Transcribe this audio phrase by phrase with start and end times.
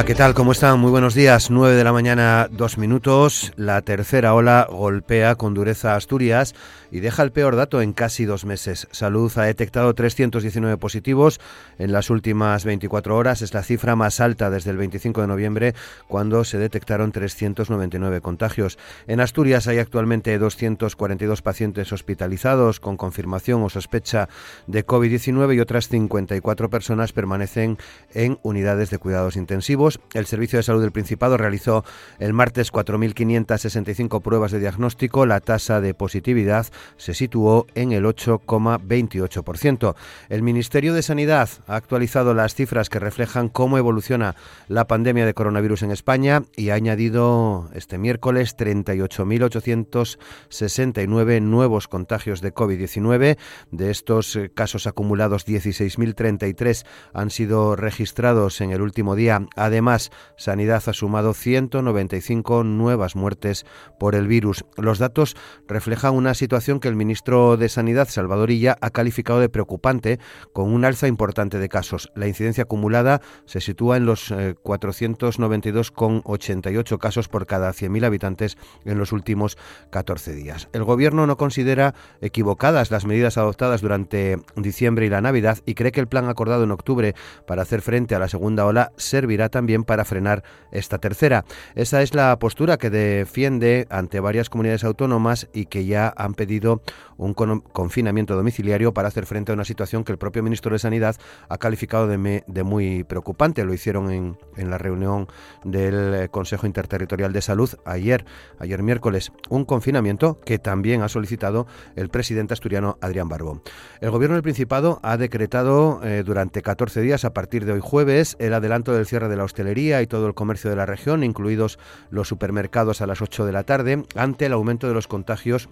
[0.00, 0.32] Hola, ¿qué tal?
[0.32, 0.80] ¿Cómo están?
[0.80, 1.50] Muy buenos días.
[1.50, 3.52] 9 de la mañana, dos minutos.
[3.56, 6.54] La tercera ola golpea con dureza Asturias
[6.90, 8.88] y deja el peor dato en casi dos meses.
[8.90, 11.40] Salud ha detectado 319 positivos
[11.78, 13.42] en las últimas 24 horas.
[13.42, 15.74] Es la cifra más alta desde el 25 de noviembre,
[16.08, 18.78] cuando se detectaron 399 contagios.
[19.06, 24.28] En Asturias hay actualmente 242 pacientes hospitalizados con confirmación o sospecha
[24.66, 27.78] de COVID-19 y otras 54 personas permanecen
[28.12, 30.00] en unidades de cuidados intensivos.
[30.14, 31.84] El Servicio de Salud del Principado realizó
[32.18, 35.26] el martes 4.565 pruebas de diagnóstico.
[35.26, 36.66] La tasa de positividad
[36.96, 39.94] se situó en el 8,28%.
[40.28, 44.34] El Ministerio de Sanidad ha actualizado las cifras que reflejan cómo evoluciona
[44.68, 52.54] la pandemia de coronavirus en España y ha añadido este miércoles 38.869 nuevos contagios de
[52.54, 53.36] COVID-19.
[53.70, 60.82] De estos eh, casos acumulados, 16.033 han sido registrados en el último día Además, Sanidad
[60.86, 63.66] ha sumado 195 nuevas muertes
[63.98, 64.64] por el virus.
[64.76, 65.36] Los datos
[65.68, 70.20] reflejan una situación que el ministro de Sanidad, Salvador Illa, ha calificado de preocupante,
[70.52, 72.12] con un alza importante de casos.
[72.14, 78.98] La incidencia acumulada se sitúa en los 492,88 eh, casos por cada 100.000 habitantes en
[78.98, 79.56] los últimos
[79.90, 80.68] 14 días.
[80.72, 85.92] El Gobierno no considera equivocadas las medidas adoptadas durante diciembre y la Navidad y cree
[85.92, 87.14] que el plan acordado en octubre
[87.46, 91.46] para hacer frente a la segunda ola servirá también para frenar esta tercera.
[91.74, 96.59] Esa es la postura que defiende ante varias comunidades autónomas y que ya han pedido
[96.68, 101.16] un confinamiento domiciliario para hacer frente a una situación que el propio ministro de Sanidad
[101.48, 103.64] ha calificado de, muy preocupante.
[103.64, 105.28] Lo hicieron en, en, la reunión
[105.64, 108.24] del Consejo Interterritorial de Salud ayer,
[108.58, 109.32] ayer miércoles.
[109.48, 111.66] Un confinamiento que también ha solicitado
[111.96, 113.62] el presidente asturiano Adrián Barbón.
[114.00, 118.36] El gobierno del Principado ha decretado eh, durante 14 días a partir de hoy jueves
[118.38, 121.78] el adelanto del cierre de la hostelería y todo el comercio de la región, incluidos
[122.10, 125.68] los supermercados a las 8 de la tarde, ante el aumento de los contagios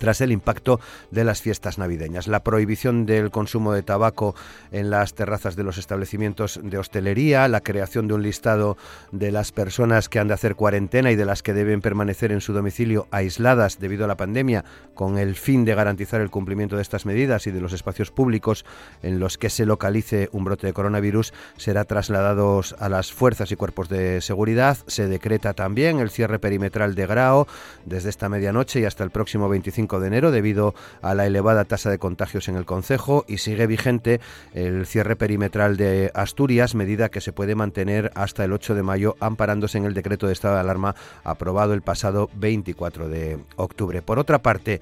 [0.00, 0.80] tras el impacto
[1.10, 2.26] de las fiestas navideñas.
[2.26, 4.34] La prohibición del consumo de tabaco
[4.72, 8.76] en las terrazas de los establecimientos de hostelería, la creación de un listado
[9.12, 12.40] de las personas que han de hacer cuarentena y de las que deben permanecer en
[12.40, 16.82] su domicilio aisladas debido a la pandemia, con el fin de garantizar el cumplimiento de
[16.82, 18.64] estas medidas y de los espacios públicos
[19.02, 23.56] en los que se localice un brote de coronavirus, será trasladado a las fuerzas y
[23.56, 24.78] cuerpos de seguridad.
[24.86, 27.46] Se decreta también el cierre perimetral de Grao
[27.84, 31.90] desde esta medianoche y hasta el próximo 25 de enero debido a la elevada tasa
[31.90, 34.20] de contagios en el Concejo y sigue vigente
[34.54, 39.16] el cierre perimetral de Asturias, medida que se puede mantener hasta el 8 de mayo
[39.18, 44.02] amparándose en el decreto de estado de alarma aprobado el pasado 24 de octubre.
[44.02, 44.80] Por otra parte,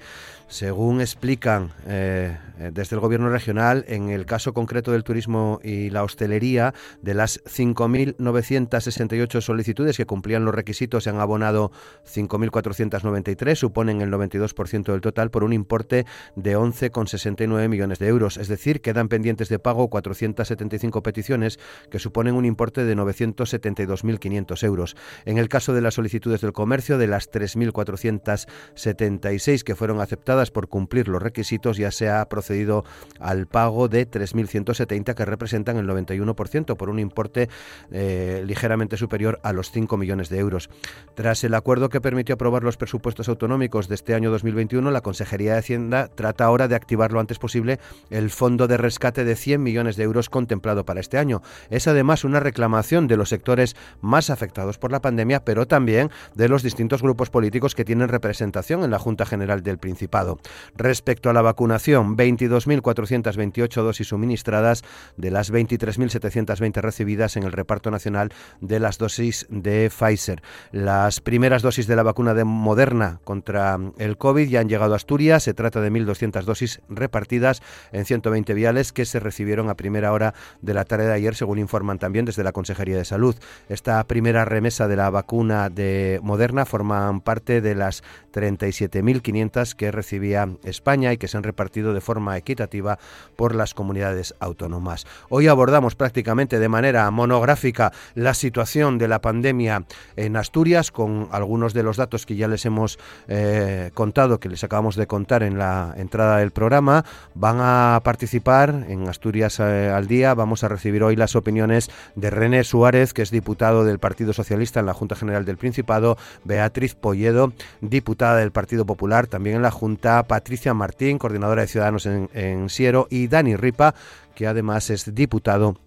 [0.49, 2.37] según explican eh,
[2.73, 7.41] desde el Gobierno regional, en el caso concreto del turismo y la hostelería, de las
[7.45, 11.71] 5.968 solicitudes que cumplían los requisitos, se han abonado
[12.05, 18.37] 5.493, suponen el 92% del total, por un importe de 11,69 millones de euros.
[18.37, 21.59] Es decir, quedan pendientes de pago 475 peticiones,
[21.91, 24.95] que suponen un importe de 972.500 euros.
[25.25, 30.67] En el caso de las solicitudes del comercio, de las 3.476 que fueron aceptadas, por
[30.67, 32.83] cumplir los requisitos, ya se ha procedido
[33.19, 37.47] al pago de 3.170 que representan el 91% por un importe
[37.91, 40.69] eh, ligeramente superior a los 5 millones de euros.
[41.13, 45.01] Tras el acuerdo que permitió aprobar los presupuestos autonómicos de este año 2021, Gobierno, la
[45.01, 49.35] Consejería de Hacienda, trata ahora de activar lo antes posible el fondo de rescate de
[49.35, 51.41] 100 millones de euros contemplado para este año.
[51.69, 56.47] Es además una reclamación de los sectores más afectados por la pandemia, pero también de
[56.47, 60.28] los distintos grupos políticos que tienen representación en la Junta General del Principado.
[60.75, 64.83] Respecto a la vacunación, 22.428 dosis suministradas
[65.17, 68.31] de las 23.720 recibidas en el reparto nacional
[68.61, 70.41] de las dosis de Pfizer.
[70.71, 74.97] Las primeras dosis de la vacuna de Moderna contra el COVID ya han llegado a
[74.97, 75.43] Asturias.
[75.43, 77.61] Se trata de 1.200 dosis repartidas
[77.91, 81.59] en 120 viales que se recibieron a primera hora de la tarde de ayer, según
[81.59, 83.35] informan también desde la Consejería de Salud.
[83.69, 88.03] Esta primera remesa de la vacuna de Moderna forman parte de las
[88.33, 92.99] 37.500 que recibía España y que se han repartido de forma equitativa
[93.37, 95.05] por las comunidades autónomas.
[95.29, 99.85] Hoy abordamos prácticamente de manera monográfica la situación de la pandemia
[100.17, 104.63] en Asturias con algunos de los datos que ya les hemos eh, contado, que les
[104.63, 107.05] acabamos de contar en la entrada del programa.
[107.33, 110.33] Van a participar en Asturias eh, al día.
[110.33, 114.81] Vamos a recibir hoy las opiniones de René Suárez, que es diputado del Partido Socialista
[114.81, 119.71] en la Junta General del Principado, Beatriz Polledo, diputada del Partido Popular, también en la
[119.71, 123.95] Junta, Patricia Martín, coordinadora de Ciudadanos en, en Siero, y Dani Ripa,
[124.35, 125.77] que además es diputado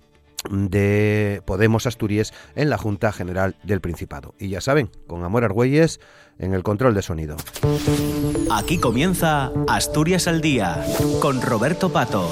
[0.51, 4.35] de Podemos Asturias en la Junta General del Principado.
[4.39, 6.01] Y ya saben, con Amor Argüelles
[6.39, 7.37] en el control de sonido.
[8.51, 10.85] Aquí comienza Asturias al Día
[11.21, 12.29] con Roberto Pato.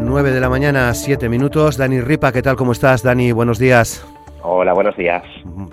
[0.00, 1.76] 9 de la mañana, 7 minutos.
[1.76, 2.56] Dani Ripa, ¿qué tal?
[2.56, 3.02] ¿Cómo estás?
[3.02, 4.04] Dani, buenos días.
[4.42, 5.22] Hola, buenos días.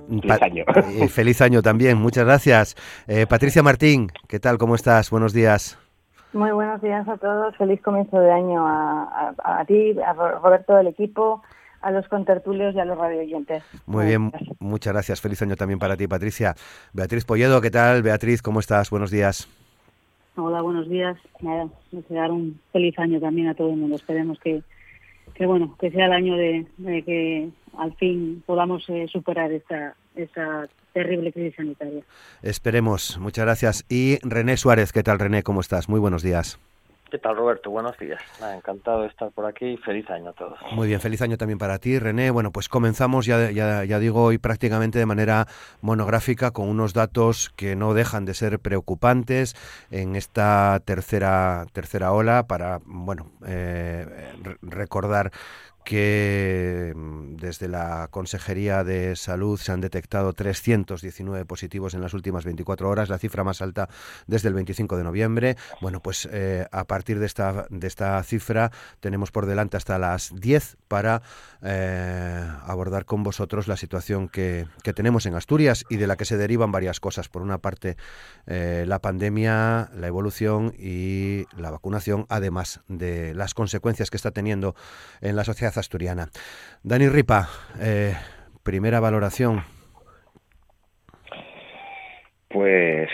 [0.09, 0.65] Feliz año.
[0.99, 2.75] Eh, feliz año también, muchas gracias.
[3.07, 4.57] Eh, Patricia Martín, ¿qué tal?
[4.57, 5.09] ¿Cómo estás?
[5.09, 5.79] Buenos días.
[6.33, 7.55] Muy buenos días a todos.
[7.55, 11.41] Feliz comienzo de año a, a, a ti, a Roberto del equipo,
[11.81, 13.63] a los contertulios y a los radioyentes.
[13.85, 15.21] Muy bien, muchas gracias.
[15.21, 16.55] Feliz año también para ti, Patricia.
[16.93, 18.03] Beatriz Polledo, ¿qué tal?
[18.03, 18.89] Beatriz, ¿cómo estás?
[18.89, 19.47] Buenos días.
[20.35, 21.17] Hola, buenos días.
[21.41, 23.95] Nada, desear un feliz año también a todo el mundo.
[23.95, 24.61] Esperemos que,
[25.33, 29.95] que bueno, que sea el año de, de que al fin podamos eh, superar esta,
[30.15, 32.03] esta terrible crisis sanitaria.
[32.41, 33.85] Esperemos, muchas gracias.
[33.89, 35.43] Y René Suárez, ¿qué tal René?
[35.43, 35.89] ¿Cómo estás?
[35.89, 36.59] Muy buenos días.
[37.09, 37.69] ¿Qué tal, Roberto?
[37.71, 38.21] Buenos días.
[38.41, 40.59] Nada, encantado de estar por aquí y feliz año a todos.
[40.73, 42.31] Muy bien, feliz año también para ti, René.
[42.31, 45.47] Bueno, pues comenzamos, ya, ya, ya digo, hoy prácticamente de manera
[45.79, 49.55] monográfica con unos datos que no dejan de ser preocupantes
[49.89, 54.05] en esta tercera, tercera ola para, bueno, eh,
[54.61, 55.31] recordar
[55.87, 62.43] que mm, desde la Consejería de Salud se han detectado 319 positivos en las últimas
[62.43, 63.87] 24 horas, la cifra más alta
[64.27, 65.55] desde el 25 de noviembre.
[65.79, 68.69] Bueno, pues eh, a partir de esta, de esta cifra
[68.99, 71.21] tenemos por delante hasta las 10 para
[71.61, 76.25] eh, abordar con vosotros la situación que, que, tenemos en Asturias y de la que
[76.25, 77.29] se derivan varias cosas.
[77.29, 77.95] Por una parte,
[78.45, 84.75] eh, la pandemia, la evolución y la vacunación, además de las consecuencias que está teniendo
[85.21, 86.27] en la sociedad asturiana.
[86.83, 87.47] Dani Ripa,
[87.79, 88.13] eh,
[88.63, 89.63] primera valoración.
[92.49, 93.09] Pues,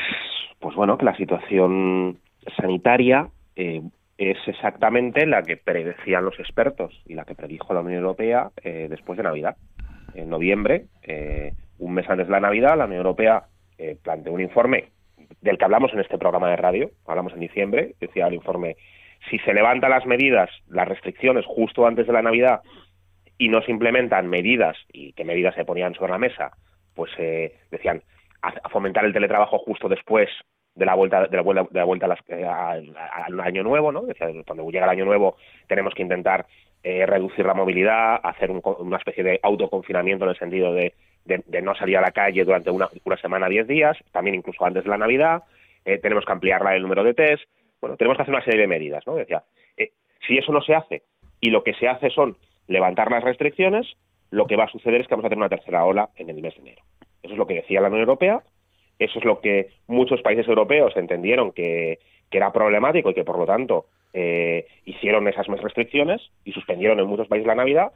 [0.60, 2.20] pues bueno, que la situación
[2.58, 3.82] sanitaria eh,
[4.18, 8.88] es exactamente la que predecían los expertos y la que predijo la Unión Europea eh,
[8.90, 9.58] después de Navidad.
[10.14, 13.46] En noviembre, eh, un mes antes de la Navidad, la Unión Europea
[13.78, 14.90] eh, planteó un informe
[15.42, 18.78] del que hablamos en este programa de radio, hablamos en diciembre, decía el informe
[19.30, 22.62] si se levantan las medidas, las restricciones justo antes de la Navidad
[23.38, 26.52] y no se implementan medidas, y qué medidas se ponían sobre la mesa,
[26.96, 28.02] pues eh, decían
[28.72, 30.30] fomentar el teletrabajo justo después
[30.76, 34.02] de la vuelta de la vuelta, de la vuelta eh, al año nuevo, ¿no?
[34.04, 35.38] Decía, cuando llega el año nuevo
[35.68, 36.46] tenemos que intentar
[36.84, 40.94] eh, reducir la movilidad, hacer un, una especie de autoconfinamiento en el sentido de,
[41.62, 44.90] no salir a la calle durante una, una semana, diez días, también incluso antes de
[44.90, 45.44] la Navidad,
[45.86, 47.44] eh, tenemos que ampliar el número de test,
[47.84, 49.16] bueno, tenemos que hacer una serie de medidas, ¿no?
[49.16, 49.44] Decía,
[49.76, 49.92] eh,
[50.26, 51.04] si eso no se hace
[51.42, 52.38] y lo que se hace son
[52.70, 53.98] levantar las restricciones,
[54.32, 56.42] lo que va a suceder es que vamos a tener una tercera ola en el
[56.42, 56.82] mes de enero.
[57.22, 58.42] Eso es lo que decía la Unión Europea,
[59.00, 62.00] eso es lo que muchos países europeos entendieron que,
[62.32, 67.28] era problemático y que por lo tanto eh, hicieron esas restricciones y suspendieron en muchos
[67.28, 67.92] países la Navidad.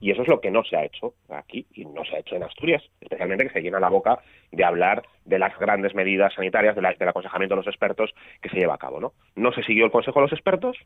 [0.00, 2.36] Y eso es lo que no se ha hecho aquí y no se ha hecho
[2.36, 4.18] en Asturias, especialmente que se llena la boca
[4.52, 8.50] de hablar de las grandes medidas sanitarias, de la, del aconsejamiento de los expertos que
[8.50, 9.00] se lleva a cabo.
[9.00, 9.12] ¿no?
[9.34, 10.76] no se siguió el consejo de los expertos,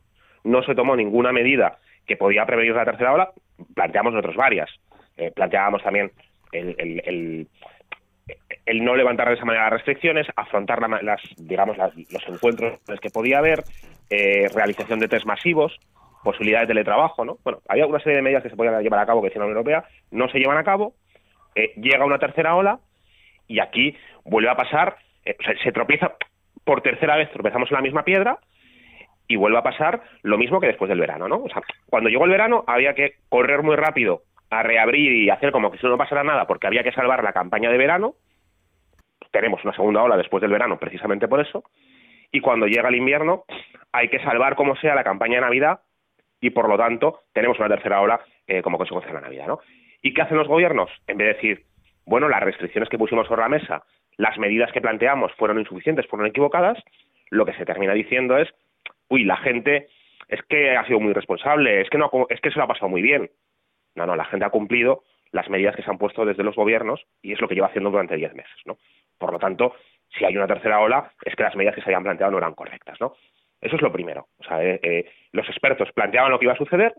[0.44, 3.32] no se tomó ninguna medida que podía prevenir la tercera ola,
[3.74, 4.70] planteamos nosotros varias.
[5.16, 6.12] Eh, planteábamos también
[6.52, 7.46] el,
[8.74, 13.10] no levantar de esa manera las restricciones, afrontar la, las, digamos, las, los encuentros que
[13.10, 13.64] podía haber,
[14.08, 15.78] eh, realización de test masivos,
[16.22, 17.38] posibilidades de teletrabajo, ¿no?
[17.44, 19.46] Bueno, había una serie de medidas que se podían llevar a cabo que decía la
[19.46, 20.94] Unión Europea, no se llevan a cabo,
[21.54, 22.78] eh, llega una tercera ola
[23.46, 26.14] y aquí vuelve a pasar eh, se tropieza
[26.64, 28.38] por tercera vez, tropezamos en la misma piedra
[29.28, 31.36] y vuelve a pasar lo mismo que después del verano, ¿no?
[31.36, 35.52] O sea, cuando llegó el verano había que correr muy rápido a reabrir y hacer
[35.52, 38.14] como que si no pasara nada porque había que salvar la campaña de verano.
[39.30, 41.62] Tenemos una segunda ola después del verano precisamente por eso.
[42.32, 43.44] Y cuando llega el invierno
[43.92, 45.80] hay que salvar como sea la campaña de Navidad
[46.40, 49.60] y por lo tanto tenemos una tercera ola eh, como consecuencia de la Navidad, ¿no?
[50.02, 50.90] ¿Y qué hacen los gobiernos?
[51.06, 51.66] En vez de decir,
[52.06, 53.84] bueno, las restricciones que pusimos sobre la mesa,
[54.16, 56.78] las medidas que planteamos fueron insuficientes, fueron equivocadas,
[57.30, 58.48] lo que se termina diciendo es,
[59.08, 59.88] uy, la gente
[60.28, 62.88] es que ha sido muy responsable, es que no es que se lo ha pasado
[62.88, 63.30] muy bien.
[63.94, 67.04] No, no, la gente ha cumplido las medidas que se han puesto desde los gobiernos
[67.22, 68.78] y es lo que lleva haciendo durante diez meses, ¿no?
[69.18, 69.74] Por lo tanto,
[70.16, 72.54] si hay una tercera ola, es que las medidas que se habían planteado no eran
[72.54, 73.14] correctas, ¿no?
[73.60, 74.26] Eso es lo primero.
[74.38, 76.94] O sea, eh, eh, los expertos planteaban lo que iba a suceder,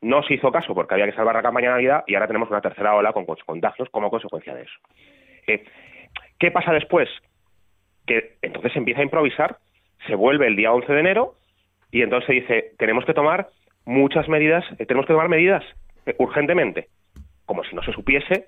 [0.00, 2.50] no se hizo caso porque había que salvar la campaña de Navidad y ahora tenemos
[2.50, 4.78] una tercera ola con contagios como consecuencia de eso.
[5.46, 5.64] Eh,
[6.38, 7.08] ¿Qué pasa después?
[8.06, 9.58] Que entonces se empieza a improvisar,
[10.06, 11.34] se vuelve el día 11 de enero
[11.90, 13.48] y entonces se dice, tenemos que tomar
[13.84, 15.64] muchas medidas, tenemos que tomar medidas
[16.18, 16.88] urgentemente,
[17.44, 18.46] como si no se supiese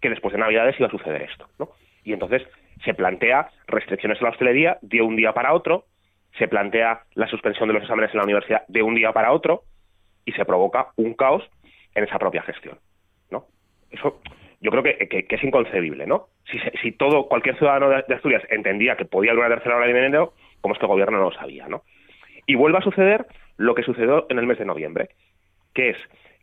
[0.00, 1.46] que después de Navidades iba a suceder esto.
[1.58, 1.70] ¿no?
[2.04, 2.42] Y entonces
[2.84, 5.84] se plantea restricciones a la hostelería de un día para otro,
[6.38, 9.62] se plantea la suspensión de los exámenes en la universidad de un día para otro
[10.24, 11.48] y se provoca un caos
[11.94, 12.78] en esa propia gestión.
[13.30, 13.46] ¿no?
[13.90, 14.20] Eso
[14.60, 16.06] yo creo que, es inconcebible.
[16.06, 16.28] ¿no?
[16.50, 19.92] Si, si, todo, cualquier ciudadano de, Asturias entendía que podía haber una tercera hora de
[19.92, 21.66] enero, como este gobierno no lo sabía.
[21.68, 21.82] ¿no?
[22.46, 25.10] Y vuelve a suceder lo que sucedió en el mes de noviembre,
[25.74, 25.96] que es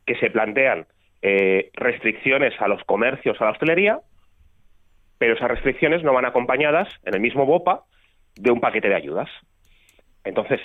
[0.05, 0.87] que se plantean
[1.21, 3.99] eh, restricciones a los comercios, a la hostelería,
[5.17, 7.83] pero esas restricciones no van acompañadas en el mismo BOPA
[8.35, 9.29] de un paquete de ayudas.
[10.27, 10.59] Entonces,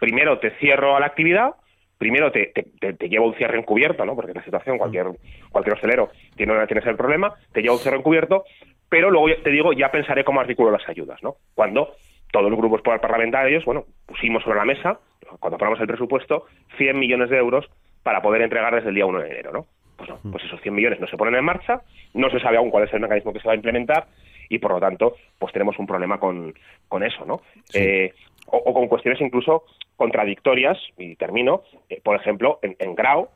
[0.00, 1.54] primero te cierro a la actividad,
[1.98, 4.14] primero te, te, llevo un cierre encubierto, ¿no?
[4.14, 5.06] Porque en la situación cualquier,
[5.50, 8.44] cualquier hostelero tiene, tiene ese problema, te llevo un cierre encubierto,
[8.88, 11.36] pero luego te digo, ya pensaré cómo articulo las ayudas, ¿no?
[11.54, 11.94] Cuando
[12.30, 14.98] todos los grupos parlamentarios, bueno, pusimos sobre la mesa,
[15.40, 16.46] cuando aprobamos el presupuesto,
[16.76, 17.68] 100 millones de euros
[18.02, 19.66] para poder entregar desde el día 1 de enero, ¿no?
[19.96, 21.82] Pues, no, pues esos 100 millones no se ponen en marcha,
[22.14, 24.06] no se sabe aún cuál es el mecanismo que se va a implementar
[24.48, 26.54] y por lo tanto, pues tenemos un problema con,
[26.86, 27.42] con eso, ¿no?
[27.74, 28.14] Eh,
[28.50, 29.64] o, con cuestiones incluso
[29.96, 33.28] contradictorias, y termino, eh, por ejemplo, en, Grau,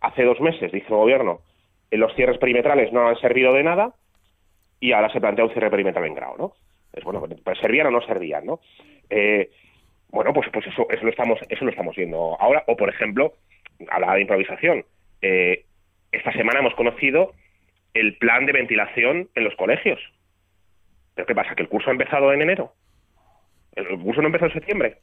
[0.00, 1.40] hace dos meses, dice el gobierno,
[1.90, 3.94] eh, los cierres perimetrales no han servido de nada
[4.80, 6.52] y ahora se plantea un cierre perimetral en Grau, ¿no?
[6.90, 8.60] Pues bueno, pues servían o no servían, ¿no?
[10.08, 12.64] bueno, pues, pues eso, eso, lo estamos, eso lo estamos viendo ahora.
[12.66, 13.32] O, por ejemplo,
[13.90, 14.84] hablaba de improvisación.
[15.20, 17.32] esta semana hemos conocido
[17.94, 20.00] el plan de ventilación en los colegios.
[21.14, 21.54] ¿Pero qué pasa?
[21.54, 22.74] ¿Que el curso ha empezado en enero?
[23.74, 24.96] ¿El curso no empezó en septiembre?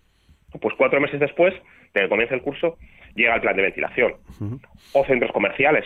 [0.60, 1.54] Pues cuatro meses después
[1.94, 2.78] de que comience el curso,
[3.16, 4.16] llega el plan de ventilación.
[4.94, 5.86] O centros comerciales.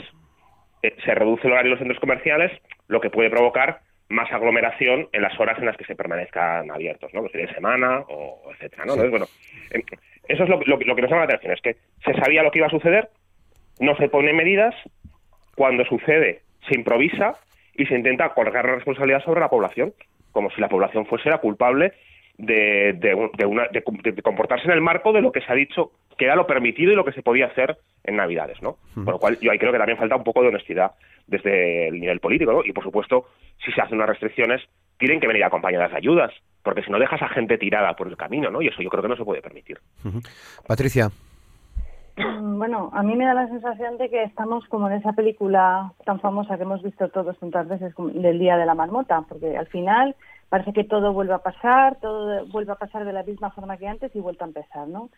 [0.82, 2.52] Eh, se reduce el horario de los centros comerciales,
[2.88, 7.14] lo que puede provocar más aglomeración en las horas en las que se permanezcan abiertos,
[7.14, 7.22] ¿no?
[7.22, 8.94] Los fines de semana, o etcétera, ¿no?
[8.94, 9.26] Entonces, bueno,
[9.72, 9.82] em,
[10.28, 12.52] eso es lo, lo, lo que nos llama la atención, es que se sabía lo
[12.52, 13.10] que iba a suceder,
[13.80, 14.76] no se ponen medidas,
[15.56, 17.36] cuando sucede se improvisa
[17.76, 19.94] y se intenta colgar la responsabilidad sobre la población
[20.34, 21.94] como si la población fuese la culpable
[22.38, 26.26] de, de, una, de, comportarse en el marco de lo que se ha dicho que
[26.26, 28.78] era lo permitido y lo que se podía hacer en Navidades, ¿no?
[28.94, 30.92] Por lo cual yo ahí creo que también falta un poco de honestidad
[31.28, 32.64] desde el nivel político, ¿no?
[32.64, 33.26] Y por supuesto,
[33.64, 34.62] si se hacen unas restricciones,
[34.98, 38.18] tienen que venir acompañadas de ayudas, porque si no dejas a gente tirada por el
[38.18, 38.62] camino, ¿no?
[38.62, 39.80] Y eso yo creo que no se puede permitir.
[40.68, 41.10] Patricia.
[42.16, 45.94] Mm, bueno, a mí me da la sensación de que estamos como en esa película
[46.06, 49.68] tan famosa que hemos visto todos tantas veces del Día de la Marmota, porque al
[49.68, 50.16] final
[50.54, 53.88] parece que todo vuelve a pasar, todo vuelve a pasar de la misma forma que
[53.88, 55.10] antes y vuelve a empezar, ¿no?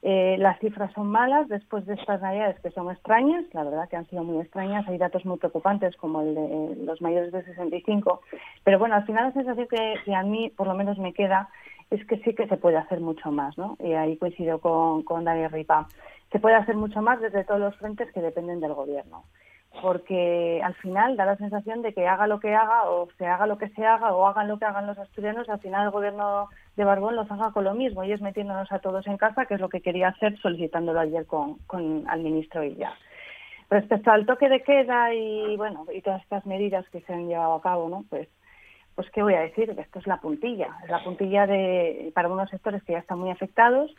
[0.00, 3.96] Eh, las cifras son malas después de estas navidades que son extrañas, la verdad que
[3.96, 8.20] han sido muy extrañas, hay datos muy preocupantes como el de los mayores de 65,
[8.62, 11.48] pero bueno, al final la sensación que, a mí por lo menos me queda
[11.90, 13.76] es que sí que se puede hacer mucho más, ¿no?
[13.80, 15.88] Y ahí coincido con, con Daniel Ripa
[16.30, 19.24] se puede hacer mucho más desde todos los frentes que dependen del gobierno.
[19.82, 23.46] Porque al final da la sensación de que haga lo que haga, o se haga
[23.46, 26.48] lo que se haga, o hagan lo que hagan los asturianos, al final el gobierno
[26.76, 29.54] de Barbón los haga con lo mismo, y es metiéndonos a todos en casa, que
[29.54, 32.92] es lo que quería hacer solicitándolo ayer con, con al ministro Illa.
[33.68, 37.54] Respecto al toque de queda y bueno y todas estas medidas que se han llevado
[37.54, 38.04] a cabo, ¿no?
[38.08, 38.28] Pues
[38.94, 42.48] pues qué voy a decir, esto es la puntilla, es la puntilla de para unos
[42.48, 43.94] sectores que ya están muy afectados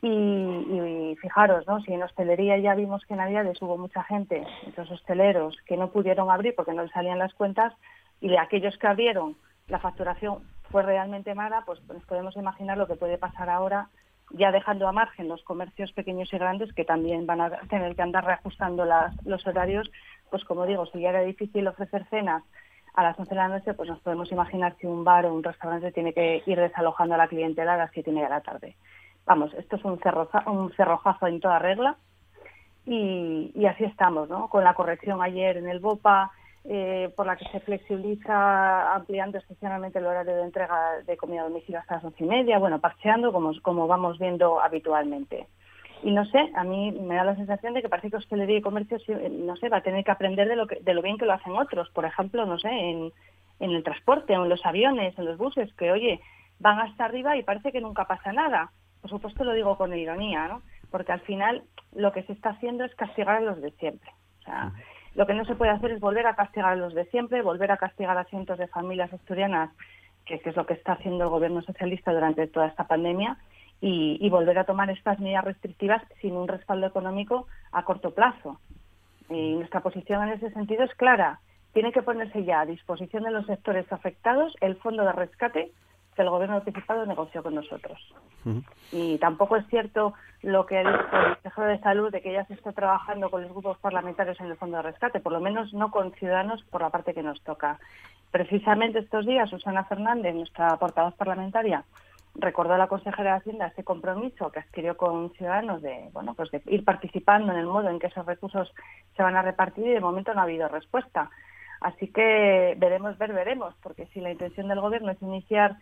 [0.00, 1.80] y, fijaros, ¿no?
[1.80, 5.90] si en hostelería ya vimos que en Navidades hubo mucha gente, los hosteleros, que no
[5.90, 7.74] pudieron abrir porque no les salían las cuentas,
[8.20, 9.36] y de aquellos que abrieron
[9.66, 13.88] la facturación fue realmente mala, pues nos podemos imaginar lo que puede pasar ahora,
[14.30, 18.02] ya dejando a margen los comercios pequeños y grandes que también van a tener que
[18.02, 18.84] andar reajustando
[19.24, 19.90] los horarios,
[20.30, 22.44] pues como digo, si ya era difícil ofrecer cenas
[22.94, 25.42] a las 11 de la noche, pues nos podemos imaginar que un bar o un
[25.42, 28.40] restaurante tiene que ir desalojando a la clientela a las 7 y media de la
[28.40, 28.76] tarde.
[29.28, 30.00] Vamos, esto es un,
[30.46, 31.98] un cerrojazo en toda regla
[32.86, 34.48] y, así estamos, ¿no?
[34.48, 36.30] Con la corrección ayer en el BOPA,
[36.64, 41.44] eh, por la que se flexibiliza ampliando excepcionalmente el horario de entrega de comida a
[41.44, 45.46] domicilio hasta las once y media, bueno, parcheando como, vamos viendo habitualmente.
[46.02, 48.62] Y no sé, a mí me da la sensación de que parece que hostelería y
[48.62, 48.96] comercio,
[49.30, 51.34] no sé, va a tener que aprender de lo, que, de lo bien que lo
[51.34, 51.90] hacen otros.
[51.90, 53.12] Por ejemplo, no sé, en,
[53.60, 56.18] en el transporte, en los aviones, en los buses, que oye,
[56.60, 58.70] van hasta arriba y parece que nunca pasa nada.
[59.00, 60.62] Por supuesto lo digo con ironía, ¿no?
[60.90, 61.62] Porque al final
[61.94, 64.10] lo que se está haciendo es castigar a los de siempre.
[64.40, 64.72] O sea,
[65.14, 67.72] lo que no se puede hacer es volver a castigar a los de siempre, volver
[67.72, 69.70] a castigar a cientos de familias asturianas,
[70.24, 73.38] que, es lo que está haciendo el gobierno socialista durante toda esta pandemia,
[73.80, 78.60] y, volver a tomar estas medidas restrictivas sin un respaldo económico a corto plazo.
[79.30, 81.40] Y nuestra posición en ese sentido es clara.
[81.72, 85.72] Tiene que ponerse ya a disposición de los sectores afectados el fondo de rescate
[86.18, 87.96] que el gobierno anticipado negoció con nosotros.
[88.90, 92.44] Y tampoco es cierto lo que ha dicho el consejero de Salud de que ya
[92.46, 95.72] se está trabajando con los grupos parlamentarios en el fondo de rescate, por lo menos
[95.74, 97.78] no con ciudadanos por la parte que nos toca.
[98.32, 101.84] Precisamente estos días, Susana Fernández, nuestra portavoz parlamentaria,
[102.34, 106.50] recordó a la consejera de Hacienda ese compromiso que adquirió con ciudadanos de bueno pues
[106.50, 108.72] de ir participando en el modo en que esos recursos
[109.16, 111.30] se van a repartir y de momento no ha habido respuesta.
[111.80, 115.76] Así que veremos, ver, veremos, porque si la intención del Gobierno es iniciar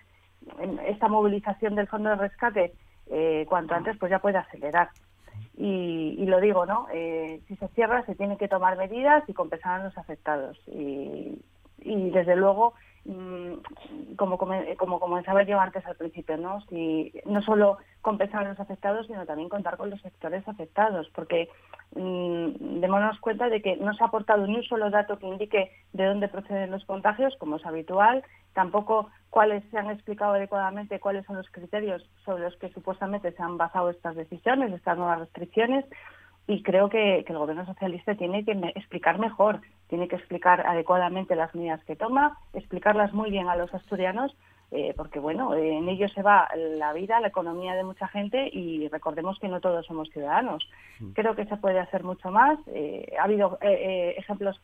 [0.87, 2.73] esta movilización del fondo de rescate
[3.09, 4.91] eh, cuanto antes pues ya puede acelerar.
[5.59, 6.87] Y, lo digo, ¿no?
[6.93, 10.59] Eh, si se cierra se tienen que tomar medidas y compensar a los afectados.
[10.67, 11.39] Y,
[11.79, 12.75] y desde luego
[13.07, 13.59] Mm,
[14.17, 16.61] como, comenzaba yo antes al principio, ¿no?
[16.63, 21.49] Si, no solo compensar a los afectados, sino también contar con los sectores afectados, porque
[21.95, 25.71] mmm, démonos cuenta de que no se ha aportado ni un solo dato que indique
[25.93, 31.25] de dónde proceden los contagios, como es habitual, tampoco cuáles se han explicado adecuadamente cuáles
[31.27, 35.85] son los criterios sobre los que supuestamente se han basado estas decisiones, estas nuevas restricciones,
[36.49, 41.55] y creo que, el gobierno socialista tiene que explicar mejor, tiene que explicar adecuadamente las
[41.55, 44.35] medidas que toma, explicarlas muy bien a los asturianos,
[44.73, 48.89] eh, porque bueno, en ello se va la vida, la economía de mucha gente y
[48.89, 50.69] recordemos que no todos somos ciudadanos.
[50.99, 51.13] Mm.
[51.13, 52.59] Creo que se puede hacer mucho más.
[52.67, 54.61] Eh, ha habido eh, ejemplos,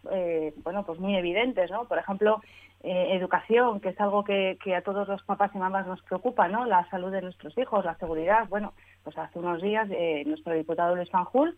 [0.65, 1.85] bueno, pues muy evidentes, ¿no?
[1.85, 2.43] Por ejemplo,
[2.85, 6.65] educación, que es algo que, que, a todos los papás y mamás nos preocupa, ¿no?
[6.65, 8.49] La salud de nuestros hijos, la seguridad.
[8.49, 8.73] Bueno,
[9.05, 9.89] pues hace unos días
[10.27, 11.57] nuestro diputado Luis Fanjul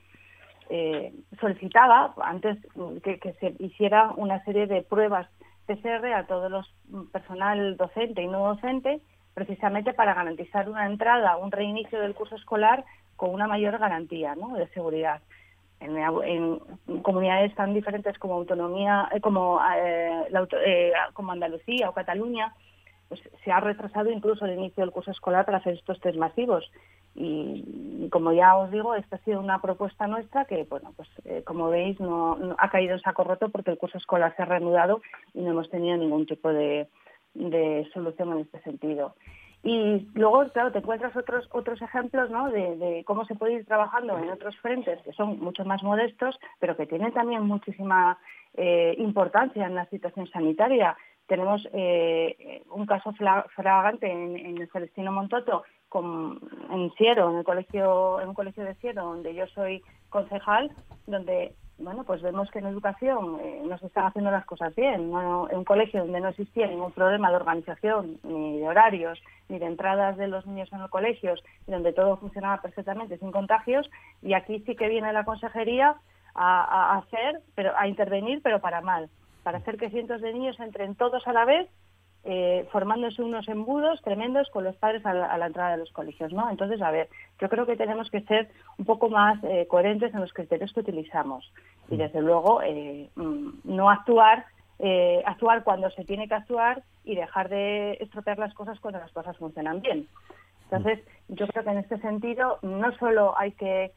[0.70, 2.58] eh, solicitaba antes
[3.02, 5.28] que, se hiciera una serie de pruebas
[5.66, 9.00] PCR a todos los mm, personal docente y no docente,
[9.34, 12.84] precisamente para garantizar una entrada, un reinicio del curso escolar
[13.16, 15.20] con una mayor garantía de seguridad.
[15.80, 16.60] En,
[17.02, 20.24] comunidades tan diferentes como autonomía, eh, como, eh,
[20.66, 22.54] eh, como Andalucía o Cataluña,
[23.08, 26.70] pues se ha retrasado incluso el inicio del curso escolar para hacer estos test masivos.
[27.14, 31.42] Y, como ya os digo, esta ha sido una propuesta nuestra que, bueno, pues eh,
[31.44, 35.00] como veis, no, ha caído en saco roto porque el curso escolar se ha reanudado
[35.32, 36.88] y no hemos tenido ningún tipo de,
[37.92, 39.14] solución en este sentido.
[39.62, 42.50] Y luego, claro, te encuentras otros otros ejemplos ¿no?
[42.50, 46.76] de, cómo se puede ir trabajando en otros frentes que son mucho más modestos, pero
[46.76, 48.18] que tienen también muchísima
[48.54, 50.96] eh, importancia en la situación sanitaria.
[51.26, 53.12] Tenemos eh, un caso
[53.54, 59.04] fragante en, el Celestino Montoto, en Ciero, en el colegio, en un colegio de Ciero,
[59.04, 60.70] donde yo soy concejal,
[61.06, 64.94] donde bueno, pues vemos que en educación eh, no se están haciendo las cosas bien.
[64.94, 69.66] en un colegio donde no existía ningún problema de organización, ni de horarios, ni de
[69.66, 73.90] entradas de los niños en los colegios, donde todo funcionaba perfectamente sin contagios,
[74.22, 75.96] y aquí sí que viene la consejería
[76.36, 79.08] a hacer, pero a intervenir, pero para mal,
[79.44, 81.68] para hacer que cientos de niños entren todos a la vez
[82.26, 86.48] eh, formándose unos embudos tremendos con los padres a la, entrada de los colegios, ¿no?
[86.48, 90.22] Entonces, a ver, yo creo que tenemos que ser un poco más eh, coherentes en
[90.22, 91.52] los criterios que utilizamos
[91.90, 94.46] y, desde luego, eh, mm, no actuar
[95.24, 99.36] actuar cuando se tiene que actuar y dejar de estropear las cosas cuando las cosas
[99.38, 100.08] funcionan bien.
[100.64, 103.92] Entonces, yo creo que en este sentido no solo hay que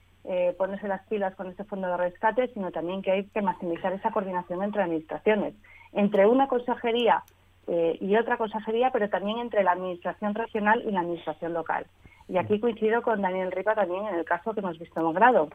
[0.57, 4.11] ponerse las pilas con este fondo de rescate, sino también que hay que maximizar esa
[4.11, 5.53] coordinación entre administraciones.
[5.93, 7.23] Entre una consejería
[7.67, 11.85] eh, y otra consejería, pero también entre la Administración regional y la Administración local.
[12.29, 15.49] Y aquí coincido con Daniel Ripa también en el caso que hemos visto en grado.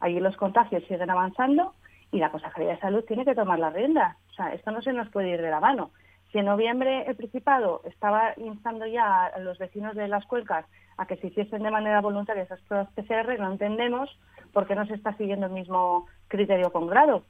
[0.00, 1.74] Allí los contagios siguen avanzando
[2.10, 4.16] y la Consejería de Salud tiene que tomar la rienda.
[4.30, 5.90] O sea, esto no se nos puede ir de la mano.
[6.32, 11.06] Si en noviembre el Principado estaba instando ya a los vecinos de las cuencas a
[11.06, 14.10] que se hiciesen de manera voluntaria esas pruebas PCR, no entendemos
[14.52, 17.24] por qué no se está siguiendo el mismo criterio con grado.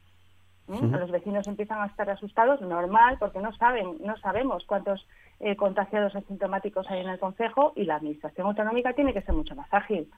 [0.69, 5.07] Los vecinos empiezan a estar asustados, normal, porque no saben, no sabemos cuántos
[5.41, 9.55] eh, contagiados asintomáticos hay en el Consejo y la Administración Autonómica tiene que ser mucho
[9.55, 10.11] más ágil.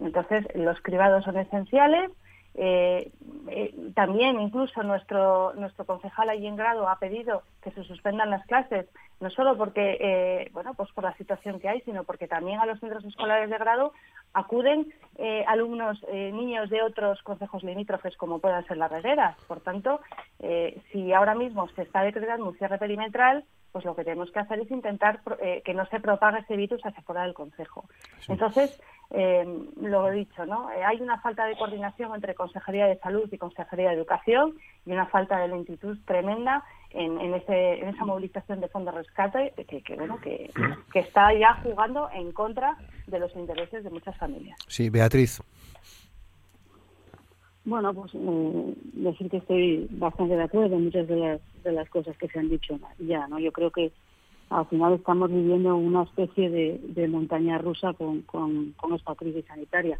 [0.00, 2.10] Entonces, los cribados son esenciales.
[2.58, 3.10] Eh,
[3.48, 8.46] eh, también incluso nuestro nuestro concejal allí en grado ha pedido que se suspendan las
[8.46, 8.86] clases
[9.20, 12.64] no solo porque eh, bueno pues por la situación que hay sino porque también a
[12.64, 13.92] los centros escolares de grado
[14.32, 19.36] acuden eh, alumnos niños de otros consejos limítrofes como puedan ser las regueras.
[19.46, 20.00] Por tanto
[20.92, 24.60] si ahora mismo se está decretando un cierre perimetral pues lo que tenemos que hacer
[24.60, 25.20] es intentar
[25.62, 27.84] que no se propague ese virus hacia fuera del consejo
[28.28, 28.80] entonces
[29.18, 29.46] eh,
[29.80, 30.70] lo he dicho, ¿no?
[30.70, 34.92] Eh, hay una falta de coordinación entre Consejería de Salud y Consejería de Educación y
[34.92, 39.80] una falta de lentitud tremenda en, en, ese, en esa movilización de fondo rescate que,
[39.80, 40.50] que, bueno, que,
[40.92, 42.76] que está ya jugando en contra
[43.06, 44.58] de los intereses de muchas familias.
[44.68, 45.40] Sí, Beatriz.
[47.64, 51.88] Bueno, pues eh, decir que estoy bastante de acuerdo en muchas de las, de las
[51.88, 53.38] cosas que se han dicho ya, ¿no?
[53.38, 53.92] Yo creo que
[54.50, 59.98] al final estamos viviendo una especie de, montaña rusa con, con, esta crisis sanitaria.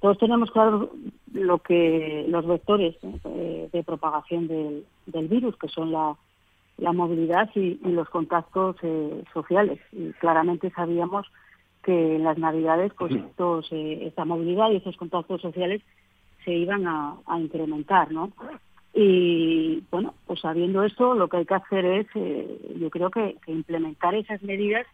[0.00, 0.90] Todos tenemos claro
[1.32, 6.16] lo que los vectores eh, de propagación del, virus, que son la,
[6.92, 9.80] movilidad y, los contactos eh, sociales.
[9.92, 11.26] Y claramente sabíamos
[11.82, 15.82] que en las Navidades, pues eh, esta movilidad y esos contactos sociales
[16.44, 18.32] se iban a, a incrementar, ¿no?
[18.94, 23.36] Y bueno, pues sabiendo esto, lo que hay que hacer es, eh, yo creo que,
[23.46, 24.86] implementar esas medidas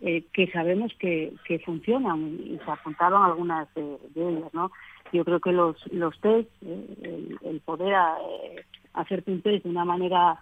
[0.00, 4.70] eh, que sabemos que, que, funcionan y se apuntaban algunas de, ellas, ¿no?
[5.12, 7.94] Yo creo que los, los test, eh, el, poder
[8.94, 10.40] hacer un test de una manera,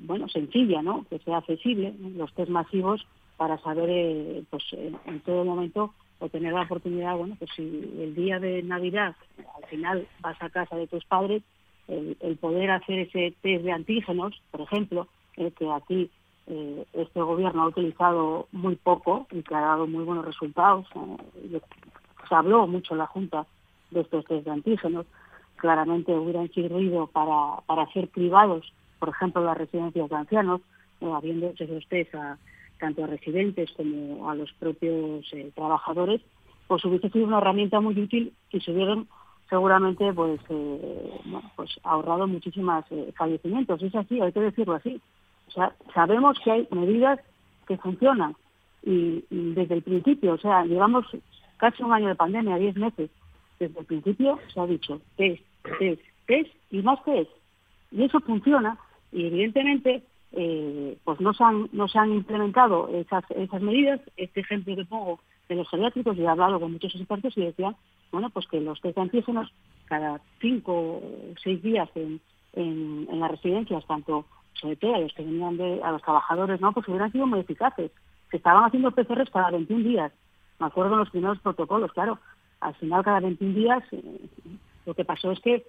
[0.00, 1.06] bueno, sencilla, ¿no?
[1.08, 6.62] Que sea accesible, los test masivos para saber, pues en todo momento o tener la
[6.62, 9.14] oportunidad, bueno, pues si el día de Navidad
[9.56, 11.42] al final vas a casa de tus padres,
[11.88, 16.10] el, poder hacer ese test de antígenos, por ejemplo, el que aquí
[16.46, 20.86] eh, este gobierno ha utilizado muy poco y que ha dado muy buenos resultados.
[21.36, 21.60] Eh,
[22.28, 23.46] se habló mucho en la Junta
[23.90, 25.06] de estos test de antígenos.
[25.56, 30.60] Claramente hubieran servido para, hacer privados, por ejemplo, las residencias de ancianos,
[31.00, 32.38] eh, habiendo hecho esos test a,
[32.78, 36.20] tanto a residentes como a los propios trabajadores,
[36.66, 39.06] pues hubiese sido una herramienta muy útil y se hubieran
[39.48, 41.20] seguramente pues eh,
[41.56, 43.82] pues ahorrado muchísimas eh, fallecimientos.
[43.82, 45.00] Es así hay que decirlo así.
[45.48, 47.20] O sea sabemos que hay medidas
[47.66, 48.34] que funcionan
[48.82, 51.06] y, desde el principio o sea llevamos
[51.56, 53.10] casi un año de pandemia diez meses
[53.58, 55.42] desde el principio se ha dicho test
[55.80, 57.30] test test y más test
[57.90, 58.78] y eso funciona
[59.10, 64.00] y evidentemente eh, pues no se han no se han implementado esas esas medidas.
[64.16, 67.76] Este ejemplo que pongo de los geriátricos y he hablado con muchos expertos y decían
[68.12, 69.52] bueno, pues que los test de antígenos
[69.86, 71.02] cada cinco o
[71.42, 72.20] seis días en,
[72.54, 76.72] en, las residencias, tanto sobre todo a los que venían de, a los trabajadores, no,
[76.72, 77.90] pues hubieran sido muy eficaces.
[78.30, 80.12] Se estaban haciendo PCRs cada 21 días.
[80.58, 82.18] Me acuerdo en los primeros protocolos, claro.
[82.60, 84.28] Al final, cada 21 días, eh,
[84.86, 85.66] lo que pasó es que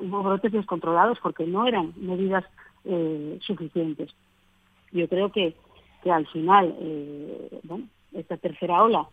[0.00, 2.44] hubo brotes descontrolados porque no eran medidas
[2.84, 4.14] eh, suficientes.
[4.90, 5.54] Yo creo que,
[6.02, 9.06] que al final, eh, bueno, esta tercera ola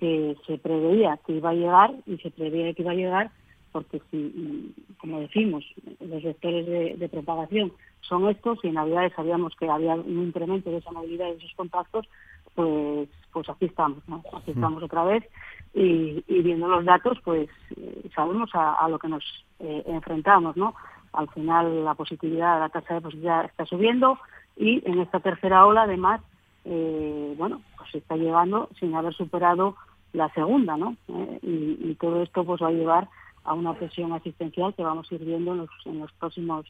[0.00, 3.30] que se preveía que iba a llegar y se preveía que iba a llegar
[3.72, 5.64] porque si, como decimos,
[6.00, 6.66] los vectores
[6.98, 11.28] de, propagación son estos y en Navidades sabíamos que había un incremento de esa movilidad
[11.28, 12.08] y de esos contactos,
[12.56, 14.24] pues pues aquí estamos, ¿no?
[14.36, 15.24] Aquí estamos otra vez
[15.72, 19.24] y, viendo los datos, pues eh, sabemos a, lo que nos
[19.60, 20.74] eh, enfrentamos, ¿no?
[21.12, 24.18] Al final la positividad, la tasa de positividad está subiendo
[24.56, 26.20] y en esta tercera ola, además,
[26.64, 29.76] eh, bueno, pues se está llevando sin haber superado
[30.12, 30.96] la segunda, ¿no?
[31.08, 33.08] Eh, y, todo esto pues va a llevar
[33.44, 36.66] a una presión asistencial que vamos a ir viendo en los, en los próximos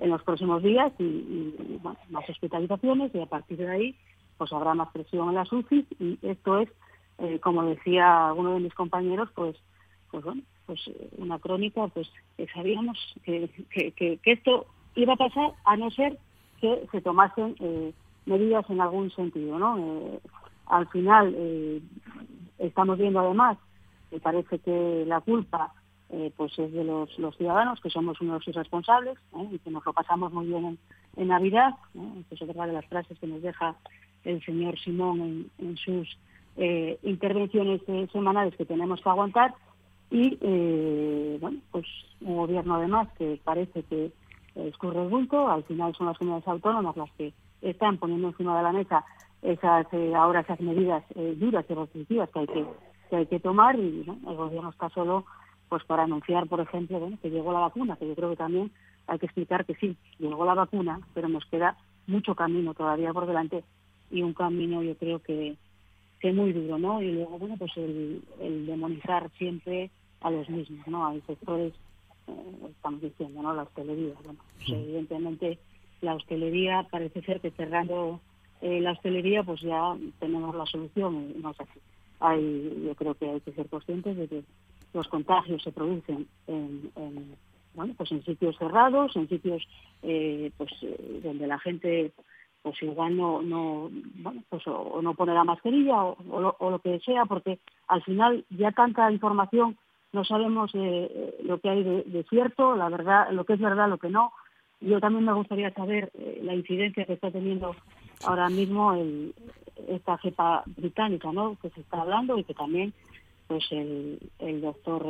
[0.00, 1.80] en los próximos días y,
[2.10, 3.96] más hospitalizaciones y a partir de ahí
[4.36, 6.68] pues habrá más presión en las UCI y esto es
[7.18, 9.56] eh, como decía alguno de mis compañeros pues
[10.10, 15.52] pues bueno pues eh, una crónica pues que sabíamos que, que, esto iba a pasar
[15.64, 16.18] a no ser
[16.60, 17.54] que se tomasen
[18.26, 20.20] medidas en algún sentido no
[20.66, 21.34] al final
[22.66, 23.58] Estamos viendo además
[24.10, 25.72] que parece que la culpa
[26.10, 29.48] eh, pues es de los, ciudadanos, que somos unos irresponsables ¿eh?
[29.52, 30.78] y que nos lo pasamos muy bien
[31.16, 31.74] en, Navidad.
[31.94, 32.22] ¿eh?
[32.30, 33.74] es otra de las frases que nos deja
[34.24, 36.16] el señor Simón en, sus
[36.56, 37.80] eh, intervenciones
[38.12, 39.54] semanales que tenemos que aguantar.
[40.10, 40.36] Y,
[41.40, 41.86] bueno, pues
[42.20, 44.12] un gobierno además que parece que
[44.54, 48.62] escurre el bulto, al final son las comunidades autónomas las que están poniendo encima de
[48.62, 49.04] la mesa
[49.44, 52.66] esas eh, ahora esas medidas eh, duras y restrictivas que hay que,
[53.10, 55.24] que hay que tomar y el gobierno está solo
[55.68, 58.72] pues para anunciar por ejemplo bueno que llegó la vacuna que yo creo que también
[59.06, 61.76] hay que explicar que sí, llegó la vacuna, pero nos queda
[62.06, 63.64] mucho camino todavía por delante
[64.10, 65.56] y un camino yo creo que,
[66.20, 67.02] que muy duro, ¿no?
[67.02, 68.22] Y luego, bueno, pues el,
[68.66, 71.06] demonizar siempre a los mismos, ¿no?
[71.06, 71.74] Hay sectores,
[72.28, 73.54] eh, estamos diciendo, ¿no?
[73.54, 75.58] La hostelería, bueno, pues evidentemente
[76.00, 78.20] la hostelería parece ser que cerrando
[78.64, 81.80] eh, la hostelería pues ya tenemos la solución no así.
[82.18, 84.42] Hay, yo creo que hay que ser conscientes de que
[84.94, 86.90] los contagios se producen en,
[87.74, 89.62] bueno, pues en sitios cerrados, en sitios
[90.02, 92.12] eh, pues eh, donde la gente
[92.62, 97.26] pues igual no, no bueno, pues o, no pone la mascarilla o, lo, que sea,
[97.26, 99.76] porque al final ya tanta información
[100.14, 103.98] no sabemos eh, lo que hay de, cierto, la verdad, lo que es verdad, lo
[103.98, 104.32] que no.
[104.80, 106.10] Yo también me gustaría saber
[106.42, 107.74] la incidencia que está teniendo
[108.26, 109.34] ahora mismo el,
[109.88, 111.56] esta cepa británica, ¿no?
[111.60, 112.92] Que se está hablando y que también,
[113.46, 115.06] pues el, el doctor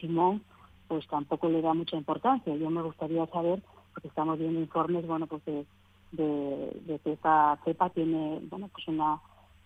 [0.00, 0.42] Simón
[0.88, 2.54] pues tampoco le da mucha importancia.
[2.54, 3.62] Yo me gustaría saber,
[3.92, 5.64] porque estamos viendo informes, bueno, pues de,
[6.12, 9.18] de, que esta cepa tiene, bueno, pues una,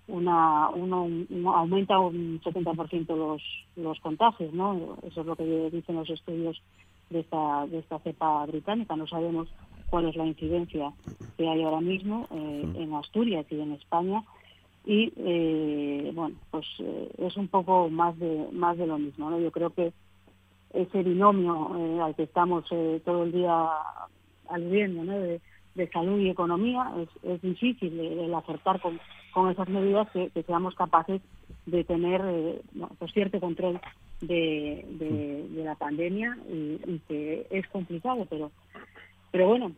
[0.07, 1.07] una, uno,
[1.55, 3.43] aumenta un 70% los,
[3.77, 4.97] los contagios, ¿no?
[5.03, 6.61] Eso es lo que dicen los estudios
[7.11, 8.97] de esta, de esta cepa británica.
[8.97, 9.49] No sabemos
[9.91, 10.93] cuál es la incidencia
[11.37, 14.23] que hay ahora mismo eh, en Asturias y en España
[14.85, 19.39] y eh, bueno pues eh, es un poco más de más de lo mismo ¿no?
[19.39, 19.93] yo creo que
[20.73, 22.65] ese binomio eh, al que estamos
[23.05, 23.69] todo el día
[24.49, 25.19] aludiendo, ¿no?
[25.19, 25.41] de,
[25.93, 28.99] salud y economía, es, es difícil el acertar con,
[29.33, 31.23] con esas medidas que, seamos capaces
[31.67, 32.21] de tener
[32.99, 33.81] pues cierto control
[34.21, 38.51] de, de, la pandemia y, que es complicado, pero,
[39.31, 39.73] pero bueno,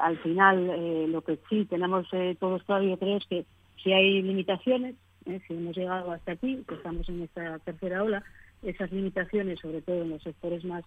[0.00, 3.44] al final lo que sí tenemos todos claro, yo creo, es que
[3.82, 8.22] si hay limitaciones, si hemos llegado hasta aquí, que estamos en esta tercera ola,
[8.62, 10.84] esas limitaciones, sobre todo en los sectores más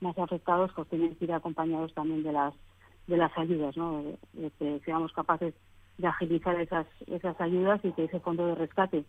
[0.00, 2.54] más afectados, pues tienen que ir acompañados también de las
[3.06, 4.02] de las ayudas, ¿no?
[4.32, 5.54] De, que seamos capaces
[5.96, 9.04] de agilizar esas esas ayudas y que ese fondo de rescate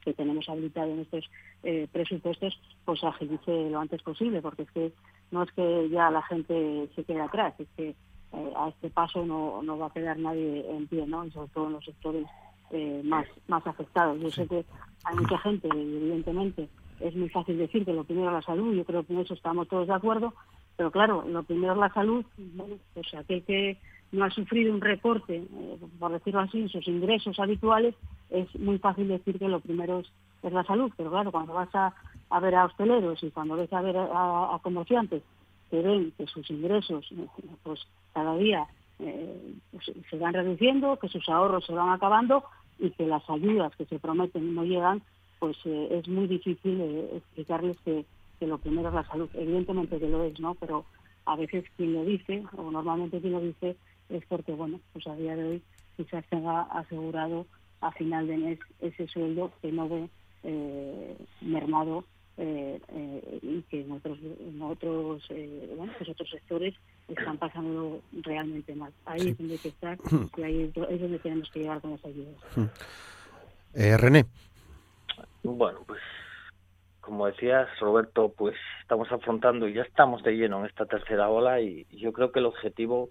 [0.00, 1.28] que tenemos habilitado en estos
[1.64, 4.92] eh, presupuestos, pues agilice lo antes posible, porque es que
[5.30, 9.24] no es que ya la gente se quede atrás, es que eh, a este paso
[9.24, 11.24] no, no va a quedar nadie en pie, ¿no?
[11.24, 12.26] Y sobre todo en los sectores
[12.70, 14.20] eh, más, más afectados.
[14.20, 14.64] Yo sé que
[15.04, 16.68] hay mucha gente, evidentemente,
[17.00, 19.34] es muy fácil decir que lo primero es la salud, yo creo que en eso
[19.34, 20.34] estamos todos de acuerdo,
[20.76, 23.78] pero claro, lo primero es la salud, bueno, pues aquel que
[24.12, 27.94] no ha sufrido un recorte, eh, por decirlo así, en sus ingresos habituales,
[28.30, 31.92] es muy fácil decir que lo primero es, la salud, pero claro, cuando vas a,
[32.40, 35.22] ver a hosteleros y cuando ves a ver a, comerciantes
[35.70, 37.26] que ven que sus ingresos, eh,
[37.62, 37.80] pues
[38.12, 38.66] cada día
[38.98, 42.44] eh, pues, se van reduciendo, que sus ahorros se van acabando
[42.78, 45.02] y que las ayudas que se prometen no llegan,
[45.38, 46.80] pues eh, es muy difícil
[47.12, 48.04] explicarles que,
[48.40, 49.28] lo primero es la salud.
[49.34, 50.54] Evidentemente que lo es, ¿no?
[50.54, 50.84] Pero
[51.26, 53.76] a veces quien lo dice, o normalmente quien lo dice,
[54.08, 55.62] es porque, bueno, pues a día de hoy
[55.96, 57.46] quizás tenga asegurado
[57.80, 60.08] a final de mes ese sueldo que no ve
[61.40, 62.04] mermado
[62.38, 62.80] eh,
[63.42, 65.28] y que en otros en otros
[65.76, 66.74] bueno, pues otros sectores
[67.08, 68.92] están pasando realmente mal.
[69.04, 69.98] Ahí es donde hay que estar
[70.36, 72.36] y ahí es donde tenemos que llegar con las ayudas.
[73.74, 74.24] René.
[75.42, 76.00] Bueno, pues
[77.08, 81.58] como decías, Roberto, pues estamos afrontando y ya estamos de lleno en esta tercera ola
[81.58, 83.08] y, yo creo que el objetivo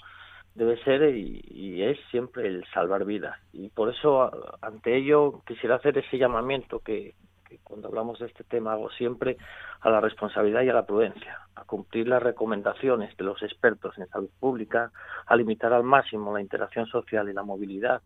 [0.54, 3.38] debe ser y, es siempre el salvar vidas.
[3.54, 7.16] Y por eso, ante ello, quisiera hacer ese llamamiento que,
[7.48, 9.38] que cuando hablamos de este tema hago siempre
[9.82, 14.08] a la responsabilidad y a la prudencia, a cumplir las recomendaciones de los expertos en
[14.08, 14.92] salud pública,
[15.26, 18.02] a limitar al máximo la interacción social y la movilidad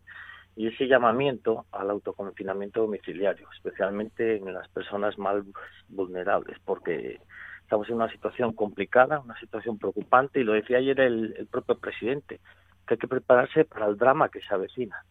[0.54, 5.42] y ese llamamiento al autoconfinamiento domiciliario, especialmente en las personas más
[5.88, 7.20] vulnerables, porque
[7.62, 12.40] estamos en una situación complicada, una situación preocupante, y lo decía ayer el, propio presidente,
[12.86, 15.04] que hay que prepararse para el drama que se avecina,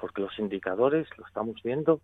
[0.00, 2.00] porque los indicadores, lo estamos viendo,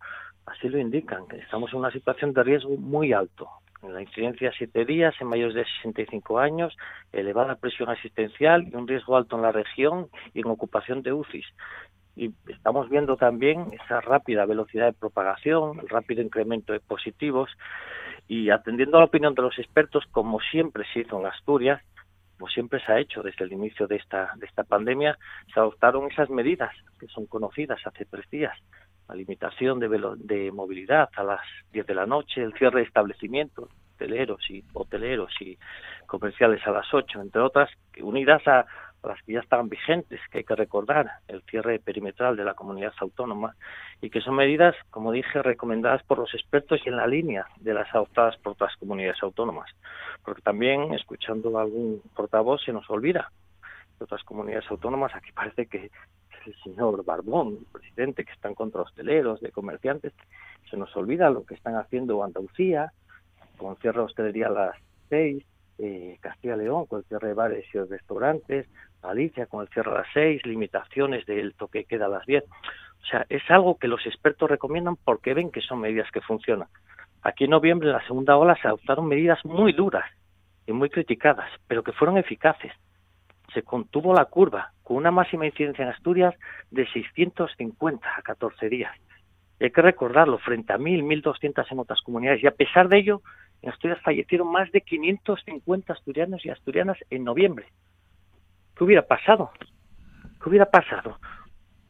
[0.46, 3.48] así lo indican, estamos en una situación de riesgo muy alto.
[3.82, 6.74] La incidencia siete días en mayores de 65 años,
[7.12, 11.46] elevada presión asistencial y un riesgo alto en la región y en ocupación de UCIs
[12.16, 17.50] y estamos viendo también esa rápida velocidad de propagación, el rápido incremento de positivos
[18.28, 21.82] y atendiendo a la opinión de los expertos, como siempre se hizo en Asturias,
[22.38, 25.18] como siempre se ha hecho desde el inicio de esta, de esta pandemia,
[25.52, 28.56] se adoptaron esas medidas que son conocidas hace tres días.
[29.08, 31.40] La limitación de, de movilidad a las
[31.72, 35.56] 10 de la noche, el cierre de establecimientos hoteleros y hoteleros y
[36.06, 37.70] comerciales a las 8, entre otras,
[38.00, 38.66] unidas a,
[39.08, 42.92] las que ya estaban vigentes, que hay que recordar, el cierre perimetral de la comunidad
[43.00, 43.54] autónoma,
[44.00, 47.74] y que son medidas, como dije, recomendadas por los expertos y en la línea de
[47.74, 49.70] las adoptadas por otras comunidades autónomas.
[50.24, 53.30] Porque también, escuchando algún portavoz, se nos olvida
[53.98, 55.90] de otras comunidades autónomas, aquí parece que
[56.46, 60.12] el señor Barbón, el presidente, que están contra hosteleros, de comerciantes,
[60.70, 62.92] se nos olvida lo que están haciendo Andalucía,
[63.56, 64.76] con cierre de hostelería a las
[65.08, 65.44] seis,
[65.78, 68.66] eh, Castilla León con el cierre de bares y restaurantes,
[69.04, 72.44] Galicia con el cierre a las seis, limitaciones del toque queda a las diez.
[73.02, 76.68] O sea, es algo que los expertos recomiendan porque ven que son medidas que funcionan.
[77.22, 80.04] Aquí en noviembre, en la segunda ola, se adoptaron medidas muy duras
[80.66, 82.72] y muy criticadas, pero que fueron eficaces.
[83.52, 86.34] Se contuvo la curva con una máxima incidencia en Asturias
[86.70, 88.92] de 650 a 14 días.
[89.60, 92.42] Y hay que recordarlo, frente a 1.000, 1.200 en otras comunidades.
[92.42, 93.22] Y a pesar de ello,
[93.62, 97.66] en Asturias fallecieron más de 550 asturianos y asturianas en noviembre.
[98.76, 99.50] ¿Qué hubiera pasado?
[100.42, 101.18] ¿Qué hubiera pasado?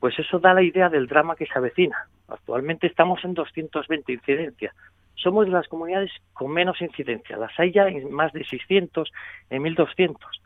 [0.01, 2.09] Pues eso da la idea del drama que se avecina.
[2.29, 4.75] Actualmente estamos en 220 incidencias.
[5.14, 7.37] Somos de las comunidades con menos incidencia.
[7.37, 9.11] Las hay ya en más de 600,
[9.51, 10.42] en 1200.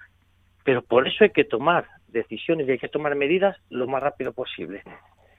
[0.64, 4.32] Pero por eso hay que tomar decisiones y hay que tomar medidas lo más rápido
[4.32, 4.82] posible.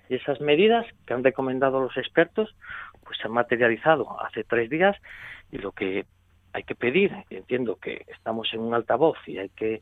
[0.10, 2.56] Y esas medidas que han recomendado los expertos,
[3.06, 4.98] pues se han materializado hace tres días
[5.52, 6.06] y lo que
[6.52, 9.82] hay que pedir, entiendo que estamos en un altavoz y hay que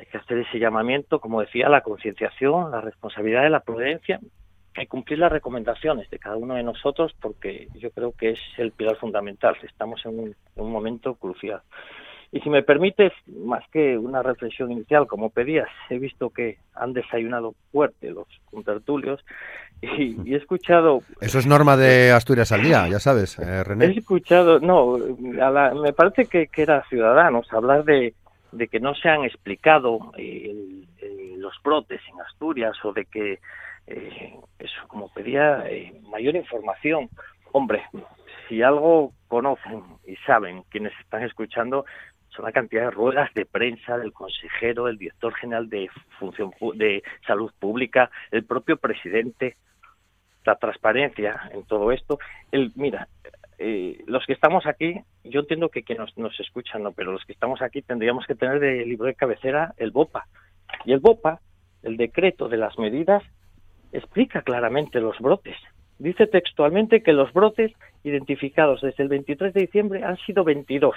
[0.00, 4.18] hay que hacer ese llamamiento, como decía, la concienciación, la responsabilidad de la prudencia,
[4.72, 8.72] que cumplir las recomendaciones de cada uno de nosotros porque yo creo que es el
[8.72, 9.56] pilar fundamental.
[9.62, 11.60] Estamos en un, en un momento crucial.
[12.32, 16.92] Y si me permites, más que una reflexión inicial, como pedías, he visto que han
[16.92, 19.24] desayunado fuerte los contertulios
[19.82, 21.02] y, he escuchado...
[21.20, 23.86] Eso es norma de Asturias al día, ya sabes, eh, René.
[23.86, 24.96] He escuchado, no,
[25.82, 28.14] me parece que, que era ciudadanos hablar de,
[28.52, 30.12] de que no se han explicado
[31.36, 33.40] los brotes en Asturias o de que,
[33.86, 37.08] eh, eso, como pedía, eh, mayor información.
[37.52, 37.82] Hombre,
[38.48, 41.84] si algo conocen y saben quienes están escuchando
[42.28, 47.02] son la cantidad de ruedas de prensa del consejero, el director general de función de
[47.26, 49.56] salud pública, el propio presidente,
[50.44, 52.18] la transparencia en todo esto.
[52.52, 53.08] El, mira,
[53.62, 57.24] eh, los que estamos aquí, yo entiendo que quienes nos, nos escuchan no, pero los
[57.26, 60.26] que estamos aquí tendríamos que tener de libro de cabecera el BOPA.
[60.86, 61.40] Y el BOPA,
[61.82, 63.22] el decreto de las medidas,
[63.92, 65.56] explica claramente los brotes.
[65.98, 70.96] Dice textualmente que los brotes identificados desde el 23 de diciembre han sido 22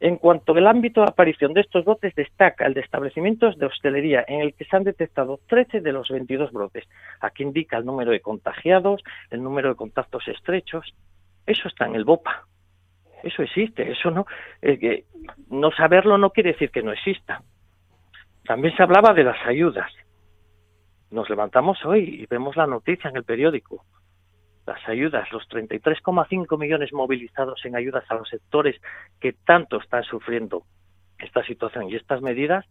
[0.00, 4.24] en cuanto al ámbito de aparición de estos brotes, destaca el de establecimientos de hostelería,
[4.26, 6.88] en el que se han detectado 13 de los 22 brotes.
[7.20, 10.94] Aquí indica el número de contagiados, el número de contactos estrechos.
[11.46, 12.46] Eso está en el BOPA.
[13.22, 13.90] Eso existe.
[13.90, 14.26] Eso no,
[14.62, 15.04] eh,
[15.48, 17.42] no saberlo no quiere decir que no exista.
[18.44, 19.92] También se hablaba de las ayudas.
[21.10, 23.84] Nos levantamos hoy y vemos la noticia en el periódico
[24.70, 28.80] las ayudas, los 33,5 millones movilizados en ayudas a los sectores
[29.20, 30.62] que tanto están sufriendo
[31.18, 32.64] esta situación y estas medidas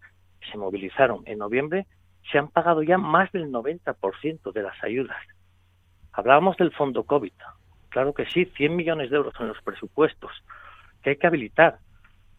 [0.50, 1.88] se movilizaron en noviembre,
[2.32, 5.18] se han pagado ya más del 90% de las ayudas.
[6.14, 7.34] Hablábamos del fondo COVID.
[7.90, 10.32] Claro que sí, 100 millones de euros en los presupuestos
[11.04, 11.80] que hay que habilitar,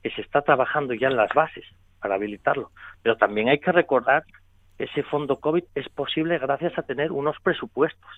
[0.03, 1.65] que se está trabajando ya en las bases
[2.01, 2.71] para habilitarlo.
[3.03, 4.25] Pero también hay que recordar
[4.77, 8.11] que ese fondo COVID es posible gracias a tener unos presupuestos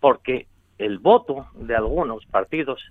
[0.00, 0.46] porque
[0.78, 2.82] el voto de algunos partidos,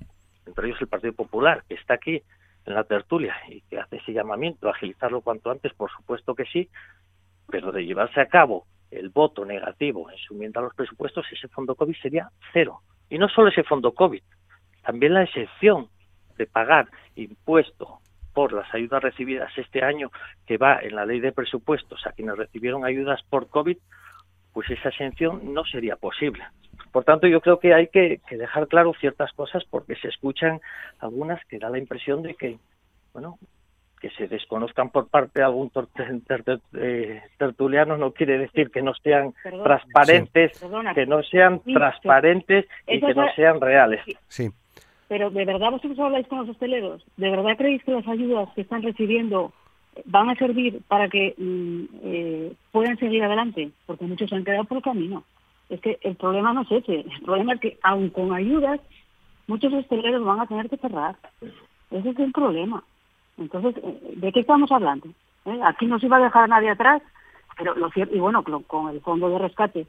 [0.45, 2.21] entre ellos el Partido Popular, que está aquí
[2.65, 6.45] en la tertulia y que hace ese llamamiento a agilizarlo cuanto antes, por supuesto que
[6.45, 6.69] sí,
[7.47, 8.65] pero de llevarse a cabo
[8.97, 12.81] el voto negativo en su a los presupuestos, ese fondo COVID sería cero.
[13.09, 14.21] Y no solo ese fondo COVID,
[14.83, 15.89] también la excepción
[16.37, 17.99] de pagar impuesto
[18.33, 20.11] por las ayudas recibidas este año,
[20.45, 23.77] que va en la ley de presupuestos a quienes recibieron ayudas por COVID,
[24.53, 26.43] pues esa exención no sería posible.
[26.91, 30.61] Por tanto, yo creo que hay que, dejar claro ciertas cosas porque se escuchan
[30.99, 32.57] algunas que da la impresión de que,
[33.13, 33.37] bueno,
[33.99, 35.71] que se desconozcan por parte de algún
[36.73, 43.13] eh, tertuliano no quiere decir que no sean transparentes, que no sean transparentes y que
[43.13, 44.01] no sean reales.
[44.27, 44.49] Sí.
[45.07, 47.05] Pero ¿de verdad vosotros habláis con los hosteleros?
[47.17, 49.53] ¿De verdad creéis que las ayudas que están recibiendo
[50.05, 54.65] van a servir para que mm, eh, puedan seguir adelante, porque muchos se han quedado
[54.65, 55.23] por el camino.
[55.69, 58.79] Es que el problema no es ese, el problema es que aun con ayudas,
[59.47, 61.15] muchos hosteleros van a tener que cerrar.
[61.91, 62.83] Ese es el problema.
[63.37, 65.07] Entonces, eh, ¿de qué estamos hablando?
[65.45, 65.59] ¿Eh?
[65.63, 67.01] Aquí no se iba a dejar a nadie atrás,
[67.57, 69.87] pero lo cierto, y bueno, con el fondo de rescate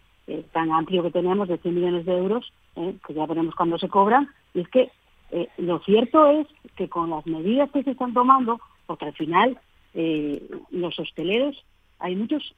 [0.53, 4.29] tan amplio que tenemos de 100 millones de euros, que ya veremos cuándo se cobran,
[4.55, 4.91] y es que
[5.59, 9.59] lo cierto es que con las medidas que se están tomando, porque al final
[9.99, 11.65] eh, los hosteleros,
[11.99, 12.55] hay muchos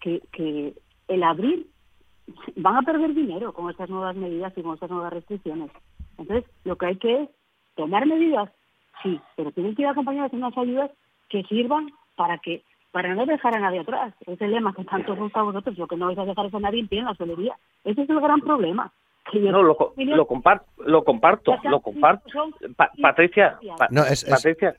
[0.00, 0.72] que, que
[1.08, 1.66] el abrir
[2.56, 5.70] van a perder dinero con estas nuevas medidas y con estas nuevas restricciones.
[6.16, 7.28] Entonces, lo que hay que es
[7.76, 8.50] tomar medidas,
[9.02, 10.90] sí, pero tienen que ir acompañadas de unas ayudas
[11.28, 14.12] que sirvan para que para no dejar a nadie atrás.
[14.26, 16.54] Es el lema que tanto gusta a vosotros, lo que no vais a dejar es
[16.54, 17.56] a nadie en pie en la hostelería.
[17.84, 18.92] Ese es el gran problema.
[19.32, 22.28] No, lo, lo, comparto, lo comparto, lo comparto.
[23.00, 23.58] Patricia,
[23.90, 24.74] no, es, Patricia,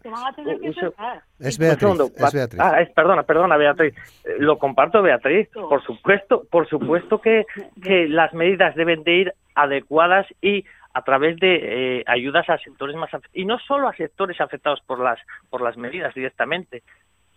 [1.40, 2.60] es Beatriz, es Beatriz.
[2.60, 3.94] Ah, es, perdona, perdona, Beatriz.
[4.26, 5.48] Eh, lo comparto, Beatriz.
[5.54, 7.46] Por supuesto, por supuesto que,
[7.82, 12.96] que las medidas deben de ir adecuadas y a través de eh, ayudas a sectores
[12.96, 15.20] más y no solo a sectores afectados por las
[15.50, 16.84] por las medidas directamente,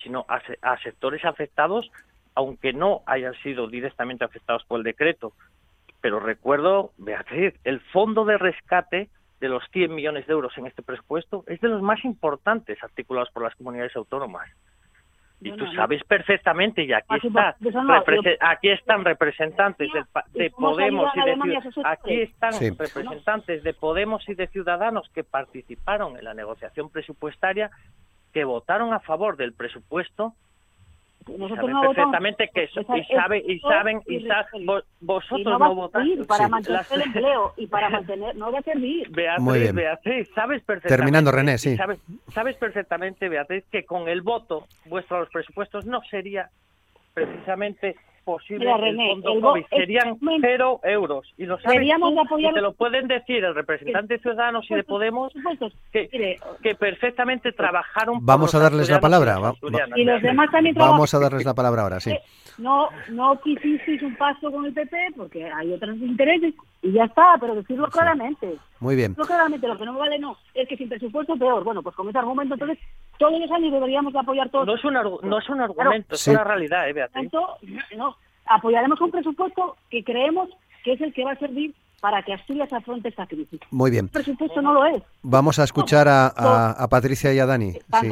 [0.03, 1.91] sino a, a sectores afectados
[2.35, 5.33] aunque no hayan sido directamente afectados por el decreto,
[6.01, 9.09] pero recuerdo, Beatriz, el fondo de rescate
[9.41, 13.31] de los 100 millones de euros en este presupuesto es de los más importantes articulados
[13.31, 14.51] por las comunidades autónomas.
[15.41, 17.57] Y tú sabes perfectamente, y aquí, está,
[18.41, 19.91] aquí están representantes
[20.33, 26.25] de, Podemos y de aquí están representantes de Podemos y de Ciudadanos que participaron en
[26.25, 27.71] la negociación presupuestaria,
[28.33, 30.35] que votaron a favor del presupuesto
[31.27, 34.67] nosotros no perfectamente que eso, y, sabe, y saben y saben,
[35.01, 39.09] vosotros no, votáis para mantener el empleo y para mantener no va a servir.
[39.11, 41.77] Beatriz, Beatriz sabes perfectamente terminando René sí.
[41.77, 41.99] sabes,
[42.33, 46.51] sabes perfectamente Beatriz que con el voto vuestro a los presupuestos no sería
[47.15, 49.65] precisamente posible René, el fondo COVID.
[49.71, 51.33] Serían cero euros.
[51.37, 55.33] Y lo sabes y te lo pueden decir el representante ciudadano y de Podemos
[55.93, 59.39] que, que perfectamente trabajaron Vamos a darles la palabra.
[59.97, 62.11] y los demás también Vamos a darles la palabra ahora, sí.
[62.11, 62.21] Eh,
[62.59, 66.55] no, no quisisteis un paso con el PP porque hay otros intereses
[66.85, 68.59] y ya está, pero decirlo claramente.
[68.79, 69.13] Muy bien.
[69.13, 71.65] Decirlo claramente, lo que no me vale no, es que sin presupuesto peor.
[71.65, 72.79] Bueno, pues con ese argumento entonces
[73.19, 74.67] todos los años deberíamos apoyar todos.
[74.67, 77.33] No es un, no es un argumento, es una realidad, ¿eh, Beatriz?
[77.97, 80.51] no, apoyaremos un presupuesto que creemos
[80.85, 81.75] que es el que va a servir
[82.05, 83.59] para que Asturias afronte esta crisis.
[83.71, 84.05] Muy bien.
[84.05, 85.03] El presupuesto no lo es.
[85.23, 87.71] Vamos a escuchar a, Patricia y a Dani.
[87.71, 88.11] Están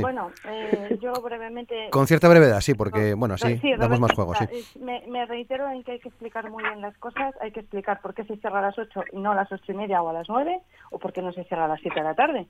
[0.00, 1.88] Bueno, eh, yo brevemente...
[1.92, 4.80] Con cierta brevedad, sí, porque, bueno, sí, damos más juego, sí.
[4.80, 8.12] Me, reitero en que hay que explicar muy bien las cosas, hay que explicar por
[8.12, 10.12] qué se cierra a las 8 y no a las ocho y media o a
[10.12, 12.48] las 9, o por qué no se cierra a las 7 de la tarde,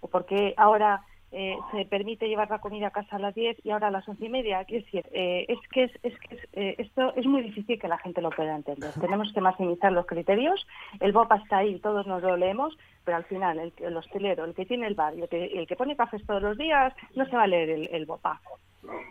[0.00, 1.02] o por qué ahora
[1.32, 4.08] eh, se permite llevar la comida a casa a las 10 y ahora a las
[4.08, 4.64] once y media.
[4.64, 7.98] Quiero decir, eh, es que, es, es que eh, esto es muy difícil que la
[7.98, 8.92] gente lo pueda entender.
[9.00, 10.66] Tenemos que maximizar los criterios.
[10.98, 14.54] El BOPA está ahí, todos nos lo leemos, pero al final el, el hostelero, el
[14.54, 17.36] que tiene el bar, el que, el que pone cafés todos los días, no se
[17.36, 18.40] va a leer el, el BOPA.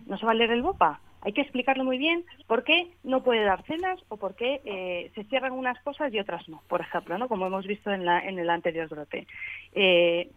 [0.05, 0.99] No se va a leer el BOPA.
[1.21, 5.23] Hay que explicarlo muy bien por qué no puede dar cenas o por qué se
[5.25, 7.27] cierran unas cosas y otras no, por ejemplo, ¿no?
[7.27, 9.27] como hemos visto en, la, en el anterior brote.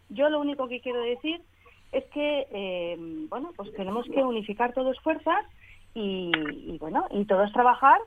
[0.09, 1.41] yo lo único que quiero decir
[1.93, 2.97] es que, eh,
[3.29, 5.45] bueno, pues tenemos que unificar todos fuerzas
[5.95, 8.01] y, bueno, y todos trabajar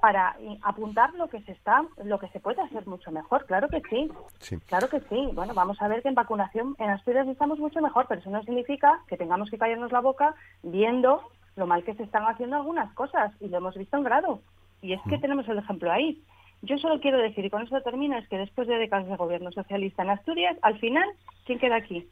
[0.00, 3.46] para apuntar lo que se está, lo que se puede hacer mucho mejor.
[3.46, 4.08] Claro que sí,
[4.66, 5.28] claro que sí.
[5.32, 8.42] Bueno, vamos a ver que en vacunación en Asturias estamos mucho mejor, pero eso no
[8.44, 11.22] significa que tengamos que callarnos la boca viendo
[11.56, 14.40] lo mal que se están haciendo algunas cosas y lo hemos visto en grado.
[14.82, 15.20] Y es que mm.
[15.20, 16.22] tenemos el ejemplo ahí.
[16.62, 19.50] Yo solo quiero decir, y con eso termino, es que después de décadas de gobierno
[19.50, 21.08] socialista en Asturias, al final,
[21.44, 22.06] ¿quién queda aquí?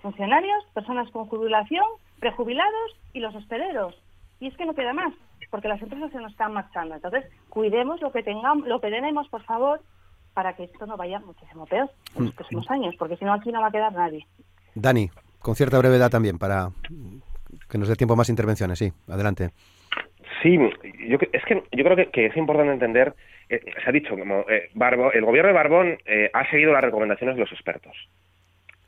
[0.00, 1.84] Funcionarios, personas con jubilación,
[2.18, 3.94] prejubilados y los hosteleros.
[4.40, 5.12] Y es que no queda más,
[5.50, 6.94] porque las empresas se nos están marchando.
[6.94, 9.80] Entonces, cuidemos lo que tengamos, lo que tenemos, por favor,
[10.34, 12.36] para que esto no vaya muchísimo peor en los mm.
[12.36, 14.26] próximos años, porque si no aquí no va a quedar nadie.
[14.74, 16.70] Dani, con cierta brevedad también, para
[17.68, 18.78] que nos dé tiempo más intervenciones.
[18.78, 19.50] Sí, adelante.
[20.42, 20.56] Sí,
[21.08, 23.14] yo, es que yo creo que, es importante entender,
[23.48, 24.70] eh, se ha dicho, como eh,
[25.14, 27.94] el gobierno de Barbón eh, ha seguido las recomendaciones de los expertos.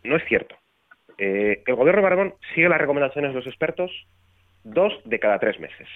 [0.05, 0.55] No es cierto.
[1.19, 3.91] Eh, el gobierno de Barbón sigue las recomendaciones de los expertos
[4.65, 5.89] dos de cada tres meses.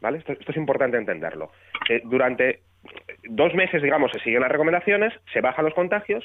[0.00, 0.18] ¿vale?
[0.18, 1.50] Esto, es importante entenderlo.
[1.88, 2.60] Eh, durante
[3.24, 6.24] dos meses, digamos, se siguen las recomendaciones, se bajan los contagios.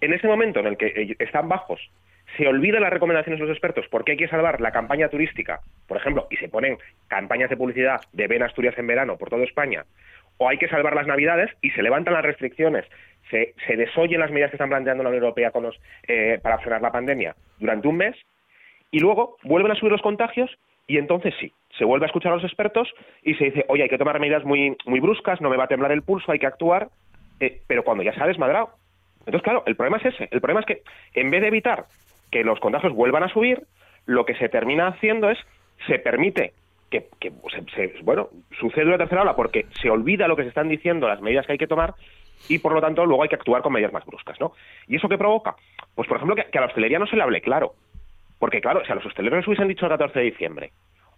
[0.00, 1.80] En ese momento en el que eh, están bajos,
[2.36, 5.96] se olvidan las recomendaciones de los expertos porque hay que salvar la campaña turística, por
[5.96, 6.78] ejemplo, y se ponen
[7.08, 9.84] campañas de publicidad de Ven Asturias en verano por toda España,
[10.36, 12.84] o hay que salvar las Navidades y se levantan las restricciones
[13.30, 16.58] se, se desoyen las medidas que están planteando la Unión Europea con los, eh, para
[16.58, 18.16] frenar la pandemia durante un mes
[18.90, 20.50] y luego vuelven a subir los contagios
[20.86, 22.88] y entonces sí, se vuelve a escuchar a los expertos
[23.22, 25.68] y se dice, oye, hay que tomar medidas muy, muy bruscas, no me va a
[25.68, 26.88] temblar el pulso, hay que actuar,
[27.40, 28.70] eh, pero cuando ya se ha desmadrado.
[29.20, 30.28] Entonces, claro, el problema es ese.
[30.30, 31.84] El problema es que en vez de evitar
[32.30, 33.62] que los contagios vuelvan a subir,
[34.06, 35.38] lo que se termina haciendo es,
[35.86, 36.54] se permite
[36.90, 37.30] que, que
[37.74, 41.20] se, bueno, sucede una tercera ola porque se olvida lo que se están diciendo, las
[41.20, 41.94] medidas que hay que tomar,
[42.48, 44.52] y por lo tanto luego hay que actuar con medidas más bruscas, ¿no?
[44.86, 45.56] ¿Y eso qué provoca?
[45.94, 47.74] Pues por ejemplo que, a la hostelería no se le hable claro.
[48.38, 50.70] Porque claro, si a los hosteleros les hubiesen dicho el 14 de diciembre,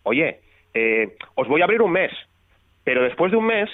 [0.04, 0.40] oye,
[0.72, 2.12] eh, os voy a abrir un mes,
[2.84, 3.68] pero después de un mes,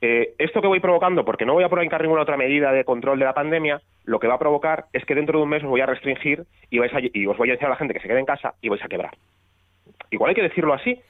[0.00, 3.18] eh, esto que voy provocando, porque no voy a provocar ninguna otra medida de control
[3.18, 5.68] de la pandemia, lo que va a provocar es que dentro de un mes os
[5.68, 8.08] voy a restringir y, vais y os voy a decir a la gente que se
[8.08, 9.14] quede en casa y vais a quebrar.
[10.10, 11.00] Igual hay que decirlo así,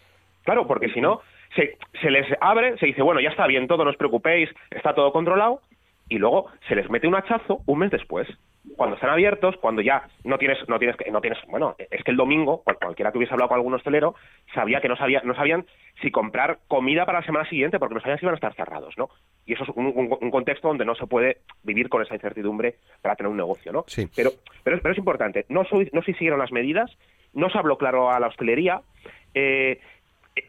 [0.45, 1.22] claro, porque si no,
[1.55, 4.95] se, se les abre, se dice, bueno, ya está bien todo, no os preocupéis, está
[4.95, 5.61] todo controlado,
[6.09, 8.28] y luego se les mete un hachazo un mes después
[8.76, 12.16] cuando están abiertos, cuando ya no tienes, no tienes, no tienes, bueno, es que el
[12.16, 14.14] domingo, cualquiera que hubiese hablado con algún hostelero,
[14.54, 15.66] sabía que no sabía, no sabían
[16.00, 18.94] si comprar comida para la semana siguiente porque no sabían si iban a estar cerrados,
[18.96, 19.09] ¿no?
[19.46, 23.30] Y eso es un, contexto donde no se puede vivir con esa incertidumbre para tener
[23.30, 23.84] un negocio, ¿no?
[23.86, 24.09] Sí.
[24.14, 24.30] Pero,
[24.62, 26.90] pero, pero es importante, no, no se siguieron las medidas,
[27.32, 28.82] no se habló claro a la hostelería,
[29.34, 29.80] eh,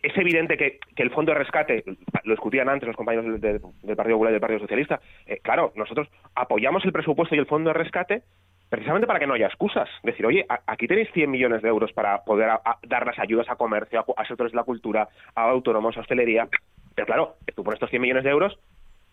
[0.02, 1.84] es evidente que, el fondo de rescate,
[2.24, 6.08] lo discutían antes los compañeros del, Partido Popular y del Partido Socialista, eh, claro, nosotros
[6.36, 8.24] apoyamos el presupuesto y el fondo de rescate
[8.70, 9.90] precisamente para que no haya excusas.
[10.04, 12.52] Decir, oye, aquí tenéis 100 millones de euros para poder
[12.88, 16.48] dar las ayudas a comercio, a, sectores de la cultura, a autónomos, a hostelería.
[16.96, 18.60] Pero claro, tú pones estos 100 millones de euros,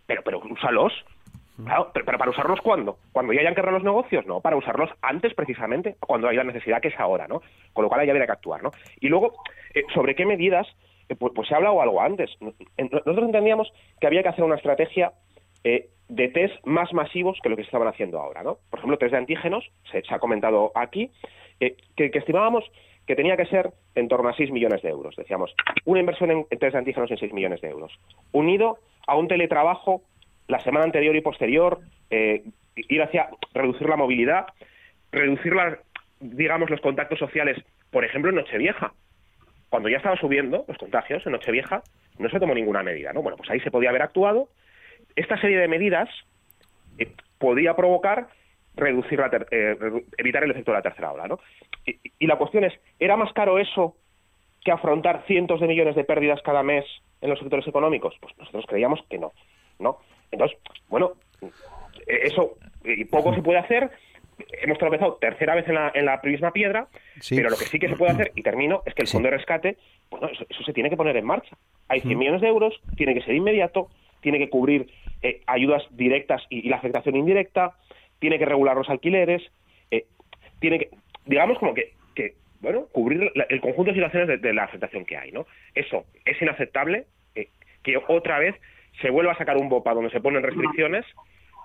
[0.06, 0.92] pero, pero úsalos.
[1.94, 2.98] Pero, para usarlos cuándo?
[3.12, 4.26] ¿Cuando ya hayan quebrado los negocios?
[4.26, 7.40] No, para usarlos antes precisamente, cuando hay la necesidad que es ahora, ¿no?
[7.72, 8.70] Con lo cual ya habría que actuar, ¿no?
[9.00, 9.32] Y luego,
[9.74, 10.66] eh, ¿sobre qué medidas?
[11.08, 12.30] Eh, pues, pues, se ha hablado algo antes.
[12.40, 15.12] Nosotros entendíamos que había que hacer una estrategia
[15.64, 18.58] eh, de test más masivos que lo que se estaban haciendo ahora, ¿no?
[18.68, 21.10] Por ejemplo, test de antígenos, se, ha comentado aquí,
[21.58, 22.64] que, estimábamos
[23.06, 25.16] que tenía que ser en torno a 6 millones de euros.
[25.16, 25.54] Decíamos,
[25.84, 27.92] una inversión en, test de antígenos en 6 millones de euros,
[28.32, 30.02] unido a un teletrabajo
[30.48, 31.80] la semana anterior y posterior,
[32.10, 32.44] eh,
[32.76, 34.46] ir hacia reducir la movilidad,
[35.12, 35.54] reducir
[36.20, 38.92] digamos, los contactos sociales, por ejemplo, en Nochevieja.
[39.68, 41.82] Cuando ya estaba subiendo los contagios en Nochevieja,
[42.18, 43.22] no se tomó ninguna medida, ¿no?
[43.22, 44.48] Bueno, pues ahí se podía haber actuado.
[45.16, 46.08] Esta serie de medidas
[46.98, 48.28] eh, podía provocar
[48.74, 49.76] reducir la eh,
[50.18, 51.40] evitar el efecto de la tercera ola, ¿no?
[51.86, 53.96] Y, y, la cuestión es, ¿era más caro eso
[54.64, 56.84] que afrontar cientos de millones de pérdidas cada mes
[57.20, 58.14] en los sectores económicos?
[58.20, 59.32] Pues nosotros creíamos que no,
[59.78, 59.98] ¿no?
[60.30, 60.58] Entonces,
[60.88, 61.12] bueno,
[62.06, 62.56] eso
[62.86, 63.90] y poco se puede hacer.
[64.62, 66.88] Hemos tropezado tercera vez en la, en la misma piedra,
[67.30, 69.36] pero lo que sí que se puede hacer, y termino, es que el fondo de
[69.36, 69.76] rescate,
[70.10, 71.56] bueno, eso, se tiene que poner en marcha.
[71.88, 73.88] Hay 100 millones de euros, tiene que ser inmediato,
[74.20, 74.90] tiene que cubrir
[75.22, 77.76] eh, ayudas directas y, la afectación indirecta,
[78.18, 79.42] tiene que regular los alquileres,
[79.90, 80.04] eh,
[80.60, 80.90] tiene que,
[81.24, 85.32] digamos como que, que bueno, cubrir el conjunto de situaciones de, la afectación que hay,
[85.32, 85.46] ¿no?
[85.74, 87.48] Eso es inaceptable eh,
[87.82, 88.54] que otra vez
[89.00, 91.04] se vuelva a sacar un BOPA donde se ponen restricciones,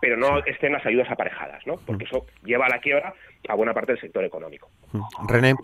[0.01, 1.75] pero no estén las ayudas aparejadas, ¿no?
[1.85, 3.13] Porque eso lleva a la quiebra
[3.47, 4.69] a buena parte del sector económico.
[5.27, 5.55] René.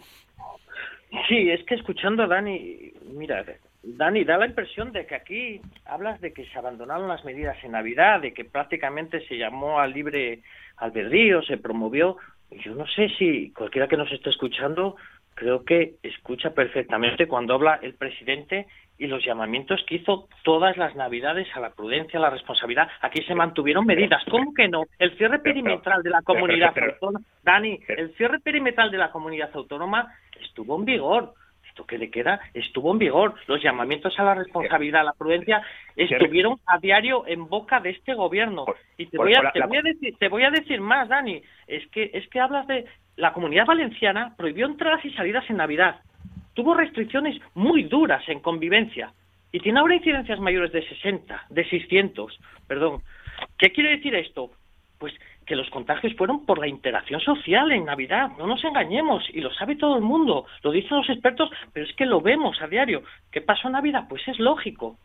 [1.28, 3.44] Sí, es que escuchando a Dani, mira,
[3.82, 7.72] Dani, da la impresión de que aquí hablas de que se abandonaron las medidas en
[7.72, 10.42] Navidad, de que prácticamente se llamó al libre
[10.78, 12.18] albedrío, se promovió.
[12.52, 14.96] Yo no sé si cualquiera que nos esté escuchando
[15.38, 18.66] creo que escucha perfectamente cuando habla el presidente
[18.98, 22.88] y los llamamientos que hizo todas las navidades a la prudencia, a la responsabilidad.
[23.02, 24.24] Aquí se mantuvieron medidas.
[24.30, 24.86] ¿Cómo que no?
[24.98, 30.14] El cierre perimetral de la comunidad autónoma, Dani, el cierre perimetral de la comunidad autónoma
[30.42, 31.34] estuvo en vigor.
[31.68, 33.36] Esto que le queda estuvo en vigor.
[33.46, 35.62] Los llamamientos a la responsabilidad, a la prudencia,
[35.96, 38.66] estuvieron a diario en boca de este gobierno.
[38.98, 41.42] Y te voy a, te voy a decir, te voy a decir más, Dani.
[41.68, 42.86] Es que es que hablas de
[43.16, 46.02] la comunidad valenciana prohibió entradas y salidas en Navidad
[46.58, 49.14] tuvo restricciones muy duras en convivencia
[49.52, 52.36] y tiene ahora incidencias mayores de 60, de 600,
[52.68, 53.04] perdón.
[53.60, 54.50] ¿Qué quiere decir esto?
[54.98, 55.14] Pues
[55.46, 59.54] que los contagios fueron por la interacción social en Navidad, no nos engañemos, y lo
[59.54, 63.04] sabe todo el mundo, lo dicen los expertos, pero es que lo vemos a diario.
[63.32, 64.08] ¿Qué pasó en Navidad?
[64.10, 64.98] Pues es lógico.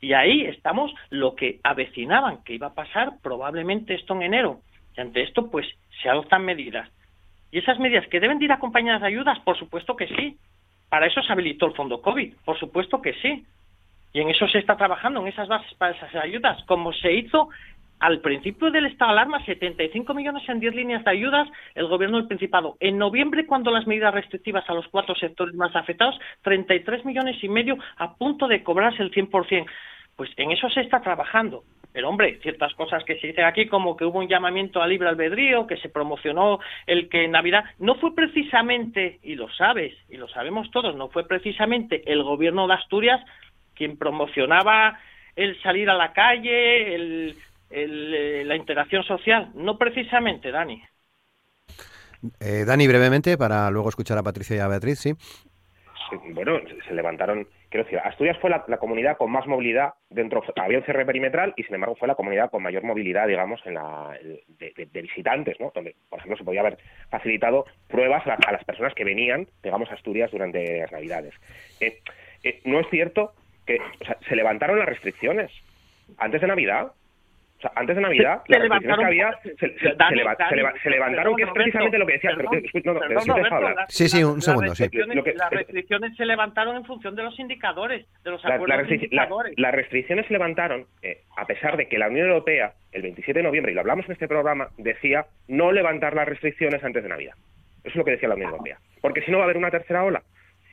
[0.00, 4.60] Y ahí estamos lo que avecinaban que iba a pasar probablemente esto en enero.
[4.96, 5.66] Y ante esto, pues
[6.00, 6.88] se adoptan medidas.
[7.50, 9.40] ¿Y esas medidas que deben ir acompañadas de ayudas?
[9.40, 10.38] Por supuesto que sí.
[10.92, 13.46] Para eso se habilitó el fondo COVID, por supuesto que sí.
[14.12, 17.48] Y en eso se está trabajando, en esas bases para esas ayudas, como se hizo
[17.98, 22.18] al principio del estado de alarma, 75 millones en 10 líneas de ayudas, el gobierno
[22.18, 22.76] del Principado.
[22.78, 27.48] En noviembre, cuando las medidas restrictivas a los cuatro sectores más afectados, 33 millones y
[27.48, 29.64] medio a punto de cobrarse el 100%.
[30.16, 31.64] Pues en eso se está trabajando.
[31.92, 35.08] Pero hombre, ciertas cosas que se dicen aquí, como que hubo un llamamiento a libre
[35.08, 40.16] albedrío, que se promocionó el que en Navidad no fue precisamente, y lo sabes, y
[40.16, 43.20] lo sabemos todos, no fue precisamente el gobierno de Asturias
[43.74, 44.98] quien promocionaba
[45.36, 47.36] el salir a la calle, el,
[47.70, 50.82] eh, la interacción social, no precisamente, Dani.
[52.38, 55.14] Eh, Dani, brevemente, para luego escuchar a Patricia y a Beatriz, sí.
[56.34, 60.84] bueno, se levantaron, quiero decir, Asturias fue la, comunidad con más movilidad dentro, había un
[60.84, 64.14] cierre perimetral y sin embargo fue la comunidad con mayor movilidad, digamos, en la,
[64.58, 65.72] de, visitantes, ¿no?
[65.74, 66.76] Donde, por ejemplo, se podía haber
[67.08, 71.34] facilitado pruebas a, las personas que venían, digamos, a Asturias durante las Navidades.
[71.80, 71.98] Eh,
[72.44, 73.32] eh, no es cierto
[73.66, 73.78] que
[74.28, 75.50] se levantaron las restricciones
[76.18, 76.92] antes de Navidad
[77.74, 82.30] antes de Navidad, se, levantaron, que había se, levantaron, que es precisamente lo que decía.
[83.88, 84.74] sí, sí, un segundo.
[84.74, 84.88] Sí.
[85.34, 89.54] las restricciones se levantaron en función de los indicadores, de los acuerdos indicadores.
[89.58, 93.44] las restricciones se levantaron eh, a pesar de que la Unión Europea, el 27 de
[93.44, 97.34] noviembre, y lo hablamos en este programa, decía no levantar las restricciones antes de Navidad.
[97.84, 98.78] Eso es lo que decía la Unión Europea.
[99.00, 100.22] Porque si no va a haber una tercera ola.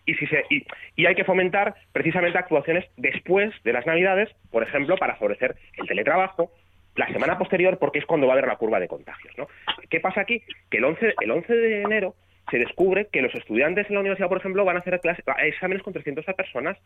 [0.05, 0.65] Y, si se, y,
[0.95, 5.87] y, hay que fomentar precisamente actuaciones después de las Navidades, por ejemplo, para favorecer el
[5.87, 6.51] teletrabajo,
[6.95, 9.37] la semana posterior porque es cuando va a haber la curva de contagios.
[9.37, 9.47] ¿no?
[9.89, 10.41] ¿Qué pasa aquí?
[10.69, 12.15] Que el 11, el 11 de enero
[12.51, 14.99] se descubre que los estudiantes en la universidad, por ejemplo, van a hacer
[15.43, 16.77] exámenes con 300 personas.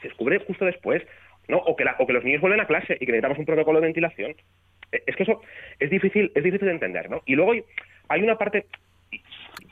[0.00, 1.02] Se descubre justo después.
[1.48, 1.58] ¿no?
[1.58, 3.86] O, que o que los niños vuelven a clase y que necesitamos un protocolo de
[3.86, 4.34] ventilación.
[4.92, 5.40] Eh, es que eso
[5.78, 7.10] es difícil, es difícil de entender.
[7.10, 7.22] ¿no?
[7.24, 7.52] Y luego
[8.08, 8.66] hay, una parte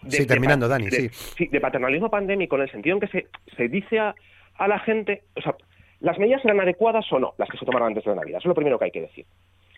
[0.02, 1.08] de, sí, terminando, Dani, sí.
[1.08, 1.48] sí.
[1.48, 4.14] De paternalismo pandémico, en el sentido en que se, se dice a,
[4.56, 5.56] a, la gente, o sea,
[6.00, 8.38] las medidas eran adecuadas o no, las que se tomaron antes de la Navidad.
[8.38, 9.26] Eso es lo primero que hay que decir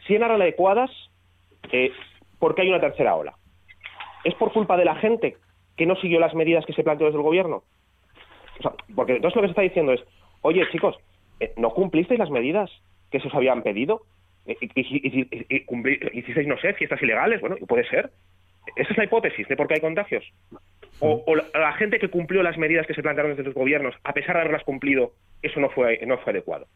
[0.06, 0.90] si eran adecuadas,
[1.72, 1.90] eh,
[2.38, 3.34] ¿por qué hay una tercera ola?
[4.24, 5.36] ¿Es por culpa de la gente
[5.76, 7.62] que no siguió las medidas que se planteó desde el gobierno?
[8.94, 10.00] porque entonces lo que se está diciendo es,
[10.40, 10.96] oye chicos,
[11.40, 12.70] eh, ¿no cumplisteis las medidas
[13.10, 14.02] que se os habían pedido?
[14.46, 14.56] Eh,
[16.12, 17.40] ¿Hicisteis, no sé, fiestas ilegales?
[17.40, 18.10] Bueno, puede ser.
[18.74, 20.24] Esa es la hipótesis de por qué hay contagios.
[21.00, 24.36] O, la, gente que cumplió las medidas que se plantearon desde los gobiernos, a pesar
[24.36, 26.66] de haberlas cumplido, eso no fue, no fue adecuado.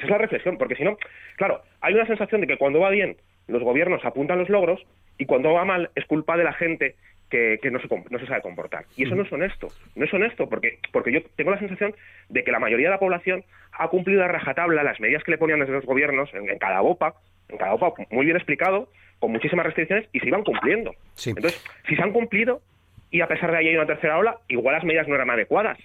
[0.00, 0.96] Esa es la reflexión, porque si no,
[1.36, 3.16] claro, hay una sensación de que cuando va bien
[3.48, 4.80] los gobiernos apuntan los logros
[5.18, 6.94] y cuando va mal es culpa de la gente
[7.28, 8.86] que, no, se, no se sabe comportar.
[8.96, 11.94] Y eso no es honesto, no es honesto, porque, porque yo tengo la sensación
[12.30, 15.38] de que la mayoría de la población ha cumplido a rajatabla las medidas que le
[15.38, 17.14] ponían desde los gobiernos en, cada OPA,
[17.50, 18.88] en cada OPA muy bien explicado,
[19.18, 20.92] con muchísimas restricciones y se iban cumpliendo.
[21.26, 22.62] Entonces, si se han cumplido
[23.10, 25.78] y a pesar de ahí hay una tercera ola, igual las medidas no eran adecuadas,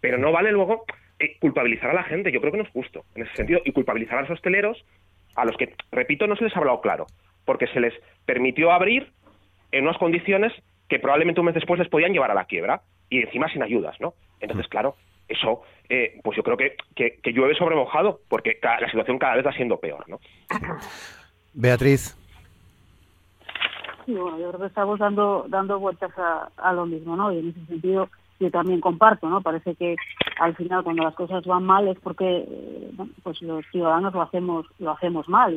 [0.00, 0.84] pero no vale luego
[1.40, 4.18] culpabilizar a la gente, yo creo que no es justo en ese sentido, y culpabilizar
[4.18, 4.84] a los hosteleros,
[5.34, 7.06] a los que, repito, no se les ha hablado claro,
[7.44, 7.94] porque se les
[8.24, 9.12] permitió abrir
[9.72, 10.52] en unas condiciones
[10.88, 13.98] que probablemente un mes después les podían llevar a la quiebra, y encima sin ayudas,
[14.00, 14.14] ¿no?
[14.40, 14.70] Entonces, mm.
[14.70, 14.96] claro,
[15.28, 19.46] eso, eh, pues yo creo que, que, llueve sobre mojado, porque la situación cada vez
[19.46, 20.18] va siendo peor, ¿no?
[21.54, 22.16] Beatriz.
[24.04, 27.32] Sí, bueno, yo creo que estamos dando, dando vueltas a, a lo mismo, ¿no?
[27.32, 28.08] Y en ese sentido,
[28.38, 29.40] yo también comparto, ¿no?
[29.40, 29.96] Parece que
[30.38, 32.90] al final cuando las cosas van mal es porque eh,
[33.22, 35.54] pues los ciudadanos lo hacemos lo hacemos mal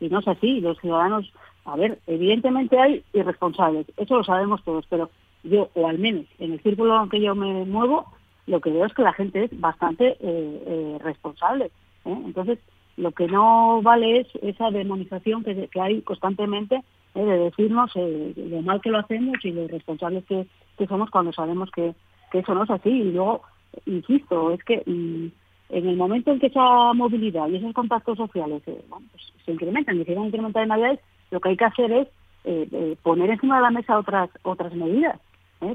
[0.00, 0.60] y, no es así.
[0.60, 1.30] Los ciudadanos,
[1.66, 5.10] a ver, evidentemente hay irresponsables, eso lo sabemos todos, pero
[5.42, 8.06] yo, o al menos en el círculo en que yo me muevo,
[8.46, 11.70] lo que veo es que la gente es bastante eh, eh, responsable.
[12.06, 12.58] Entonces,
[12.96, 16.82] lo que no vale es esa demonización que, que hay constantemente
[17.14, 20.46] de decirnos lo mal que lo hacemos y lo responsables que
[20.86, 21.94] somos cuando sabemos que,
[22.30, 22.90] que eso no es así.
[22.90, 23.42] Y luego,
[23.86, 25.28] insisto, es que mm,
[25.70, 30.00] en el momento en que esa movilidad y esos contactos sociales eh, pues, se incrementan
[30.00, 31.00] y se van a incrementar en Navidades,
[31.30, 32.08] lo que hay que hacer es
[32.44, 35.20] eh, eh, poner encima de la mesa otras otras medidas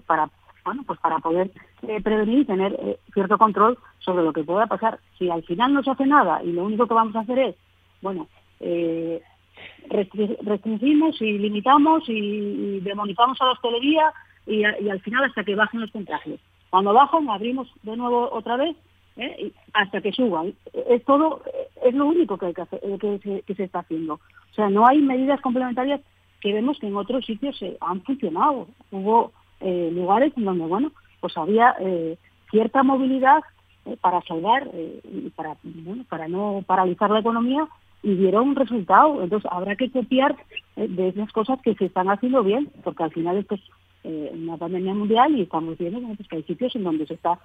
[0.08, 0.30] para
[0.66, 1.52] bueno pues para poder
[2.04, 5.00] prevenir y tener cierto control sobre lo que pueda pasar.
[5.18, 7.56] Si al final no se hace nada y lo único que vamos a hacer es,
[8.02, 8.28] bueno,
[9.90, 14.12] restringimos y limitamos y, demonizamos a la hostelería
[14.48, 16.40] y, al final hasta que bajen los contagios.
[16.70, 18.76] Cuando bajan, abrimos de nuevo otra vez
[19.18, 19.52] ¿eh?
[19.74, 20.54] hasta que suban.
[20.90, 21.42] Es todo,
[21.84, 24.16] es lo único que, hay que, hacer, eh, que, se, está haciendo.
[24.16, 26.02] O sea, no hay medidas complementarias
[26.42, 28.68] que vemos que en otros sitios se han funcionado.
[28.92, 31.76] Hubo eh, lugares en donde, bueno, pues había
[32.52, 33.42] cierta movilidad
[34.02, 34.70] para salvar
[35.36, 35.56] para,
[36.10, 37.68] para no paralizar la economía
[38.04, 39.24] y dieron un resultado.
[39.24, 40.36] Entonces habrá que copiar
[40.76, 43.62] de esas cosas que se están haciendo bien, porque al final esto es
[44.08, 47.40] eh, una pandemia mundial y estamos viendo pues, que hay sitios en donde se está,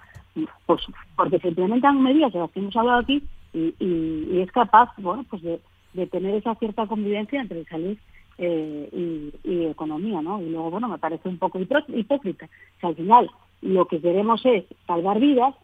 [0.67, 0.81] pues
[1.15, 5.41] porque se implementan medidas de las que hemos hablado aquí y, es capaz, bueno, pues
[5.41, 5.59] de,
[6.07, 7.97] tener esa cierta convivencia entre salud
[8.37, 10.39] eh, y, economía, ¿no?
[10.39, 12.47] Y luego, bueno, me parece un poco hipócrita.
[12.79, 13.31] que al final
[13.61, 15.55] lo que queremos es salvar vidas,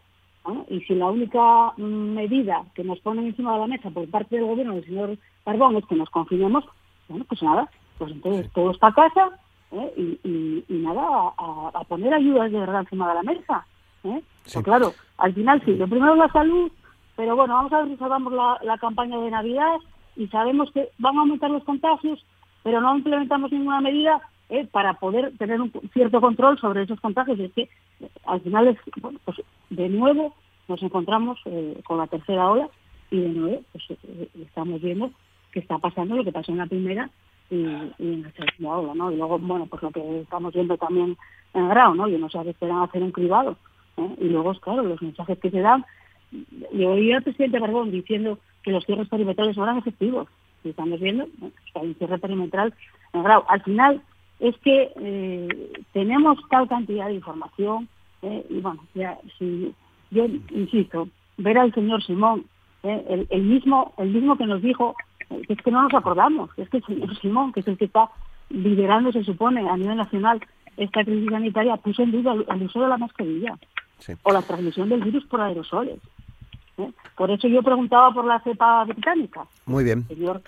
[0.70, 4.46] y si la única medida que nos ponen encima de la mesa por parte del
[4.46, 6.64] gobierno del señor Carbón es que nos confinemos,
[7.08, 9.40] bueno, pues nada, pues entonces todo está a casa,
[9.72, 10.18] ¿eh?
[10.24, 11.02] y, nada,
[11.38, 13.66] a, poner ayudas de verdad encima de la mesa.
[14.04, 14.22] ¿eh?
[14.44, 16.72] Pues claro, al final sí, lo primero es la salud,
[17.16, 19.78] pero bueno, vamos a ver si salvamos la, campaña de Navidad
[20.16, 22.24] y sabemos que van a aumentar los contagios,
[22.64, 24.68] pero no implementamos ninguna medida ¿eh?
[24.72, 27.40] para poder tener un cierto control sobre esos contagios.
[27.40, 27.70] Es que
[28.26, 29.38] al final, es, bueno, pues
[29.70, 30.36] de nuevo
[30.68, 32.70] nos encontramos eh, con la tercera ola
[33.10, 35.12] y de nuevo pues, eh, estamos viendo
[35.52, 37.10] que está pasando lo que pasó en la primera
[37.50, 39.12] y, en la segunda ola, ¿no?
[39.12, 41.18] Y luego, bueno, pues lo que estamos viendo también
[41.54, 42.08] en grado, ¿no?
[42.08, 43.58] Y no sabe esperan hacer un cribado.
[43.98, 44.16] ¿eh?
[44.20, 45.86] Y luego, claro, los mensajes que se dan.
[46.74, 50.28] Yo oí al presidente Barbón diciendo que los cierres perimetrales no eran efectivos.
[50.64, 52.74] Y estamos viendo que hay un cierre perimetral
[53.14, 53.46] en grado.
[53.48, 54.02] Al final,
[54.40, 57.88] es que eh, tenemos tal cantidad de información
[58.22, 59.74] eh, y bueno, ya si
[60.12, 62.46] yo insisto, ver al señor Simón,
[62.84, 64.96] eh, el, mismo el mismo que nos dijo
[65.30, 68.10] es que no nos acordamos, es que el señor Simón, que es el que está
[68.50, 70.42] liderando, se supone, a nivel nacional
[70.78, 73.58] esta crisis sanitaria, puso en duda el, uso de la mascarilla
[74.24, 76.00] o la transmisión del virus por aerosoles.
[77.16, 79.48] Por eso yo preguntaba por la cepa británica.
[79.66, 80.06] Muy bien.
[80.08, 80.44] señor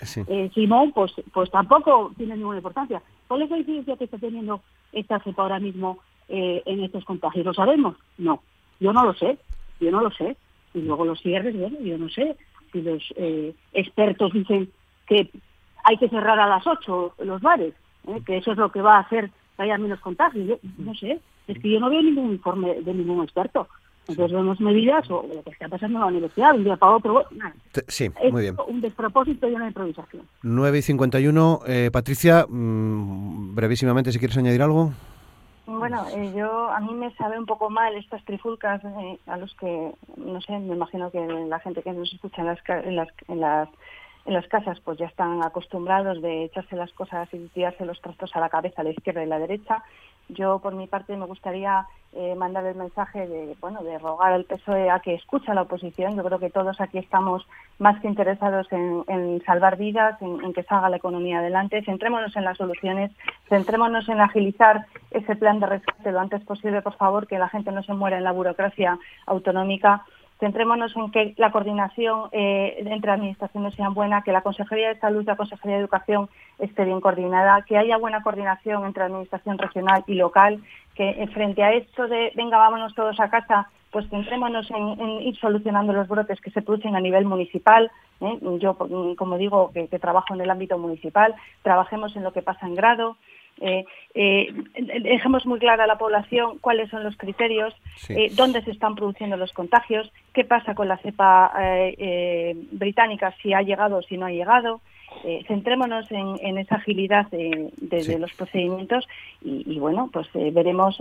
[0.53, 3.01] Simón, pues, pues tampoco tiene ninguna importancia.
[3.27, 4.61] ¿Cuál es la incidencia que está teniendo
[4.91, 7.45] esta cepa ahora mismo eh, en estos contagios?
[7.45, 7.95] ¿Lo sabemos?
[8.19, 8.41] No.
[8.79, 9.39] Yo no lo sé.
[9.79, 10.37] Yo no lo sé.
[10.75, 12.37] Y luego los cierres, bueno, yo no sé.
[12.71, 14.69] Si los eh, expertos dicen
[15.07, 15.29] que
[15.83, 17.73] hay que cerrar a las 8 los bares,
[18.07, 18.21] ¿eh?
[18.25, 20.47] que eso es lo que va a hacer que haya menos contagios.
[20.47, 21.19] Yo no sé.
[21.47, 23.67] Es que yo no veo ningún informe de ningún experto.
[24.07, 27.25] Entonces vemos medidas o lo que está pasando en la universidad, un día para otro,
[27.31, 27.53] nada.
[27.87, 28.55] Sí, muy bien.
[28.67, 30.23] Un despropósito y una improvisación.
[30.41, 31.59] 9 y 51.
[31.67, 34.93] Eh, Patricia, mm, brevísimamente, si quieres añadir algo.
[35.77, 39.53] Bueno, eh, yo a mí me sabe un poco mal estas trifulcas eh, a los
[39.55, 43.09] que, no sé, me imagino que la gente que nos escucha en las, en las,
[43.27, 43.69] en las
[44.25, 48.35] en las casas pues ya están acostumbrados de echarse las cosas y tirarse los trastos
[48.35, 49.83] a la cabeza, a la izquierda y a la derecha.
[50.29, 54.45] Yo, por mi parte, me gustaría eh, mandar el mensaje de, bueno, de rogar al
[54.45, 56.15] PSOE a que escuche a la oposición.
[56.15, 57.47] Yo creo que todos aquí estamos
[57.79, 61.83] más que interesados en, salvar vidas, en, que salga la economía adelante.
[61.83, 63.11] Centrémonos en las soluciones,
[63.47, 67.71] centrémonos en agilizar ese plan de rescate lo antes posible, por favor, que la gente
[67.71, 70.03] no se muera en la burocracia autonómica
[70.39, 75.21] centrémonos en que la coordinación eh, entre administraciones sea buena, que la Consejería de Salud
[75.21, 76.29] y la Consejería de Educación
[76.59, 80.63] esté bien coordinada, que haya buena coordinación entre administración regional y local,
[80.95, 85.35] que eh, frente a esto de venga, vámonos todos a casa, pues centrémonos en, ir
[85.37, 87.91] solucionando los brotes que se producen a nivel municipal.
[88.21, 88.39] ¿eh?
[88.59, 88.75] Yo,
[89.17, 93.17] como digo, que trabajo en el ámbito municipal, trabajemos en lo que pasa en grado,
[93.61, 94.53] eh, eh,
[95.01, 97.73] dejemos muy clara a la población cuáles son los criterios,
[98.09, 101.51] eh, dónde se están produciendo los contagios, qué pasa con la cepa
[102.71, 104.81] británica, si ha llegado o si no ha llegado.
[105.47, 109.07] centrémonos en, esa agilidad de, los procedimientos
[109.41, 110.97] y, bueno, pues veremos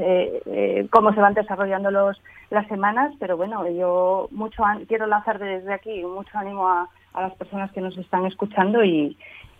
[0.90, 6.02] cómo se van desarrollando los, las semanas, pero bueno, yo mucho quiero lanzar desde aquí
[6.04, 9.16] mucho ánimo a, a las personas que nos están escuchando y,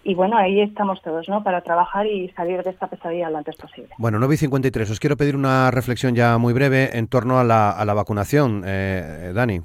[0.09, 1.45] y bueno, ahí estamos todos, ¿no?
[1.45, 3.91] Para trabajar y salir de esta pesadilla lo antes posible.
[3.99, 4.91] Bueno, 9 y 53.
[4.91, 8.63] Os quiero pedir una reflexión ya muy breve en torno a la, a la vacunación.
[8.67, 9.61] Eh, Dani.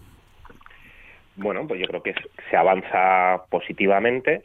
[1.37, 2.13] Bueno, pues yo creo que
[2.49, 4.43] se avanza positivamente,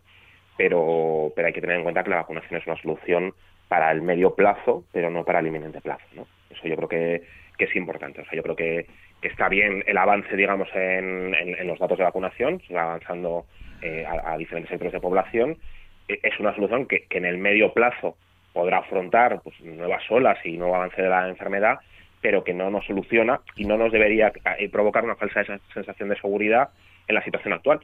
[0.57, 3.35] pero, pero hay que tener en cuenta que la vacunación es una solución
[3.67, 6.29] para el medio plazo, pero no para el inminente plazo, ¿no?
[6.49, 7.23] Eso yo creo que,
[7.59, 8.21] que es importante.
[8.21, 8.87] O sea, yo creo que,
[9.21, 13.47] está bien el avance, digamos, en, en, los datos de vacunación, se va avanzando
[13.83, 15.59] eh, a, a diferentes sectores de población,
[16.09, 18.17] es una solución que, en el medio plazo
[18.53, 21.79] podrá afrontar pues, nuevas olas y nuevo avance de la enfermedad,
[22.21, 26.17] pero que no nos soluciona y no nos debería eh, provocar una falsa sensación de
[26.17, 26.71] seguridad
[27.07, 27.81] en la situación actual.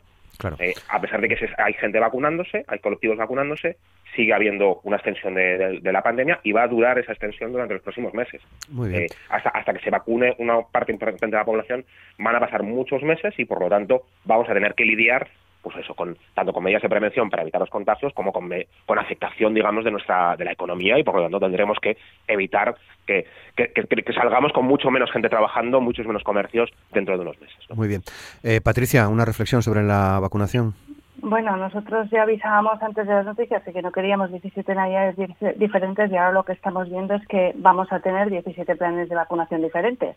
[0.58, 3.76] Eh, a pesar de que hay gente vacunándose, hay colectivos vacunándose,
[4.16, 7.82] sigue habiendo una extensión de, la pandemia y va a durar esa extensión durante los
[7.82, 8.42] próximos meses.
[8.90, 11.84] Eh, hasta, hasta que se vacune una parte importante de la población
[12.18, 15.28] van a pasar muchos meses y por lo tanto vamos a tener que lidiar
[15.64, 18.48] pues eso, con, tanto con medidas de prevención para evitar los contagios como con,
[18.86, 21.96] con afectación, digamos, de nuestra de la economía y por lo tanto tendremos que
[22.28, 27.40] evitar que, que, salgamos con mucho menos gente trabajando, muchos menos comercios dentro de unos
[27.40, 27.56] meses.
[27.74, 28.02] Muy bien.
[28.42, 30.74] Eh, Patricia, una reflexión sobre la vacunación.
[31.16, 35.16] Bueno, nosotros ya avisábamos antes de las noticias de que no queríamos 17 navidades
[35.56, 39.14] diferentes y ahora lo que estamos viendo es que vamos a tener 17 planes de
[39.14, 40.16] vacunación diferentes.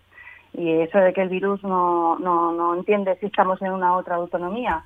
[0.54, 4.16] Y eso de que el virus no, no, no entiende si estamos en una otra
[4.16, 4.84] autonomía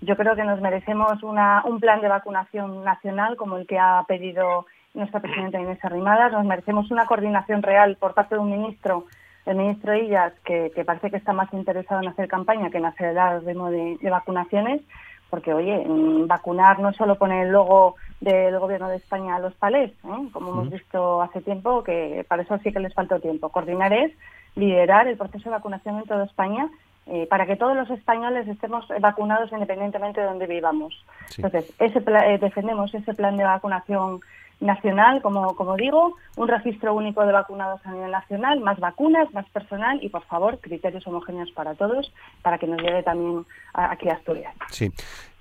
[0.00, 4.66] yo creo que nos merecemos un plan de vacunación nacional como el que ha pedido
[4.94, 6.32] nuestra presidenta Inés Arrimadas.
[6.32, 9.04] Nos merecemos una coordinación real por parte de un ministro,
[9.44, 13.36] el ministro Illas, que, parece que está más interesado en hacer campaña que en acelerar
[13.36, 14.80] el ritmo de, vacunaciones.
[15.28, 15.84] Porque, oye,
[16.26, 20.28] vacunar no solo pone el logo del Gobierno de España a los palés, ¿eh?
[20.32, 23.50] como hemos visto hace tiempo, que para eso sí que les faltó tiempo.
[23.50, 24.12] Coordinar es
[24.56, 26.68] liderar el proceso de vacunación en toda España
[27.10, 30.94] eh, para que todos los españoles estemos vacunados independientemente de donde vivamos.
[31.36, 34.20] Entonces, ese eh, defendemos ese plan de vacunación
[34.60, 39.48] nacional, como, como digo, un registro único de vacunados a nivel nacional, más vacunas, más
[39.50, 44.12] personal y, por favor, criterios homogéneos para todos, para que nos llegue también aquí a
[44.14, 44.54] Asturias.
[44.68, 44.92] Sí.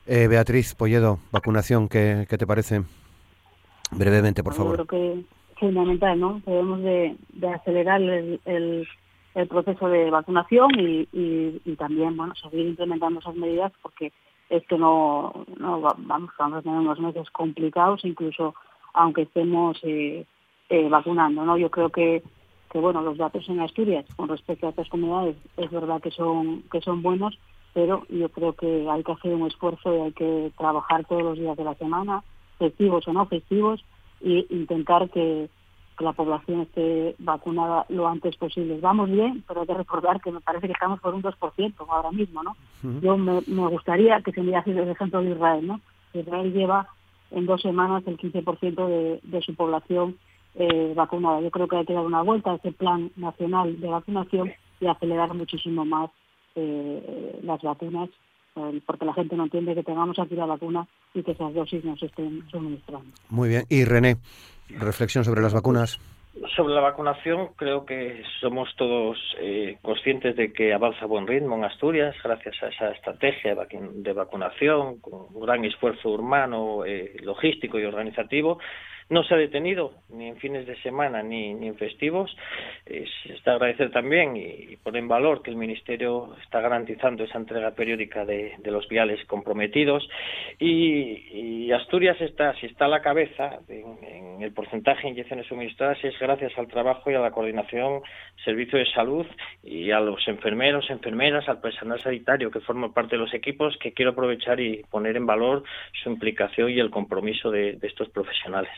[0.07, 2.81] Eh, Beatriz Polledo, vacunación, ¿qué, ¿qué, te parece?
[3.91, 4.77] Brevemente, por favor.
[4.77, 5.25] Yo creo que es
[5.59, 6.41] fundamental, ¿no?
[6.45, 7.15] Debemos de,
[7.53, 8.87] acelerar el, el,
[9.47, 14.11] proceso de vacunación y, y, también, bueno, seguir implementando esas medidas porque
[14.49, 18.55] es que no, no vamos, vamos a tener unos meses complicados, incluso
[18.93, 20.25] aunque estemos eh,
[20.69, 21.57] eh, vacunando, ¿no?
[21.57, 22.23] Yo creo que,
[22.71, 26.63] que, bueno, los datos en Asturias con respecto a otras comunidades es verdad que son,
[26.71, 27.37] que son buenos,
[27.73, 31.37] pero yo creo que hay que hacer un esfuerzo y hay que trabajar todos los
[31.37, 32.23] días de la semana,
[32.57, 33.83] festivos o no festivos,
[34.21, 35.49] e intentar que,
[36.03, 38.79] la población esté vacunada lo antes posible.
[38.79, 42.11] Vamos bien, pero hay que recordar que me parece que estamos por un 2% ahora
[42.11, 42.55] mismo, ¿no?
[43.01, 45.81] Yo me, gustaría que se mirase el ejemplo de Israel, ¿no?
[46.13, 46.87] Israel lleva
[47.31, 50.17] en dos semanas el 15% de, de su población
[50.55, 51.41] eh, vacunada.
[51.41, 54.87] Yo creo que hay que dar una vuelta a ese plan nacional de vacunación y
[54.87, 56.09] acelerar muchísimo más
[56.55, 58.09] eh, las vacunas,
[58.85, 62.01] porque la gente no entiende que tengamos aquí la vacuna y que esas dosis nos
[62.01, 63.07] estén suministrando.
[63.29, 63.63] Muy bien.
[63.69, 64.17] Y René,
[64.79, 65.99] reflexión sobre las vacunas.
[66.55, 71.57] Sobre la vacunación, creo que somos todos eh, conscientes de que avanza a buen ritmo
[71.57, 76.83] en Asturias gracias a esa estrategia de vacunación, con un gran esfuerzo humano,
[77.23, 78.59] logístico y organizativo
[79.09, 82.35] no se ha detenido ni en fines de semana ni, ni en festivos.
[82.85, 87.71] Es, está agradecer también y, poner en valor que el Ministerio está garantizando esa entrega
[87.71, 90.07] periódica de, los viales comprometidos
[90.59, 96.17] y, Asturias está, si está a la cabeza en, el porcentaje de inyecciones suministradas es
[96.19, 98.01] gracias al trabajo y a la coordinación
[98.43, 99.25] servicio de salud
[99.63, 103.93] y a los enfermeros, enfermeras, al personal sanitario que forma parte de los equipos que
[103.93, 105.63] quiero aprovechar y poner en valor
[106.03, 108.71] su implicación y el compromiso de estos profesionales.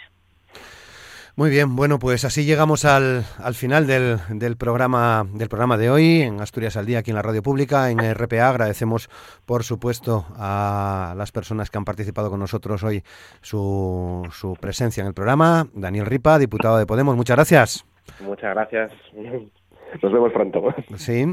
[1.37, 5.89] Muy bien, bueno, pues así llegamos al, al final del, del, programa, del programa de
[5.89, 8.49] hoy en Asturias al Día, aquí en la Radio Pública, en RPA.
[8.49, 9.09] Agradecemos,
[9.45, 13.03] por supuesto, a las personas que han participado con nosotros hoy
[13.41, 15.67] su, su presencia en el programa.
[15.73, 17.85] Daniel Ripa, diputado de Podemos, muchas gracias.
[18.19, 18.91] Muchas gracias.
[20.01, 20.61] Nos vemos pronto.
[20.97, 21.25] Sí.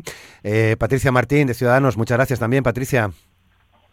[0.44, 3.10] Eh, Patricia Martín, de Ciudadanos, muchas gracias también, Patricia.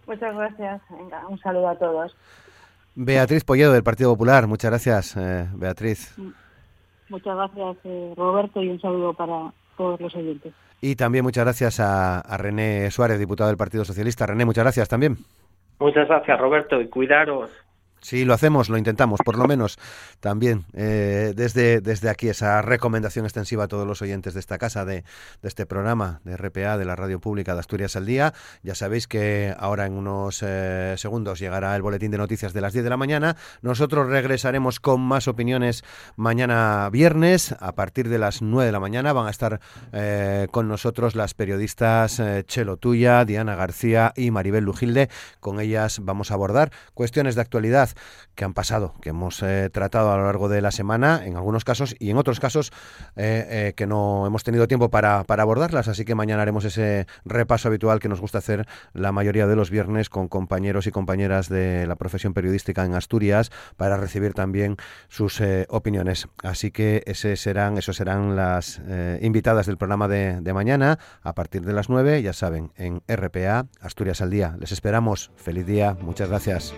[0.06, 0.82] Muchas gracias.
[0.90, 2.16] Venga, un saludo a todos.
[2.96, 4.48] Beatriz Polledo, del Partido Popular.
[4.48, 6.16] Muchas gracias, eh, Beatriz.
[7.10, 10.54] Muchas gracias, eh, Roberto, y un saludo para todos los oyentes.
[10.82, 14.26] Y también muchas gracias a, a, René Suárez, diputado del Partido Socialista.
[14.26, 15.18] René, muchas gracias también.
[15.80, 17.52] Muchas gracias, Roberto, y cuidaros.
[18.06, 19.80] Sí, lo hacemos, lo intentamos, por lo menos
[20.20, 24.86] también eh, desde, desde aquí esa recomendación extensiva a todos los oyentes de esta casa,
[24.86, 25.04] de,
[25.42, 28.36] de, este programa de RPA, de la Radio Pública de Asturias al Día.
[28.62, 32.74] Ya sabéis que ahora en unos eh, segundos llegará el boletín de noticias de las
[32.74, 33.38] 10 de la mañana.
[33.64, 35.84] Nosotros regresaremos con más opiniones
[36.16, 39.14] mañana viernes a partir de las 9 de la mañana.
[39.14, 39.60] Van a estar
[39.94, 45.10] eh, con nosotros las periodistas Chelo Tuya, Diana García y Maribel Lujilde.
[45.40, 47.95] Con ellas vamos a abordar cuestiones de actualidad
[48.36, 51.64] que han pasado, que hemos eh, tratado a lo largo de la semana, en algunos
[51.64, 52.72] casos y en otros casos
[53.16, 55.88] eh, eh, que no hemos tenido tiempo para, abordarlas.
[55.88, 59.70] Así que mañana haremos ese repaso habitual que nos gusta hacer la mayoría de los
[59.70, 64.78] viernes con compañeros y compañeras de la profesión periodística en Asturias para recibir también
[65.08, 66.28] sus opiniones.
[66.44, 68.82] Así que ese serán, esos serán las
[69.22, 73.68] invitadas del programa de, de mañana a partir de las 9, ya saben, en RPA,
[73.82, 74.56] Asturias al Día.
[74.60, 75.32] Les esperamos.
[75.36, 75.98] Feliz día.
[76.02, 76.74] Muchas gracias.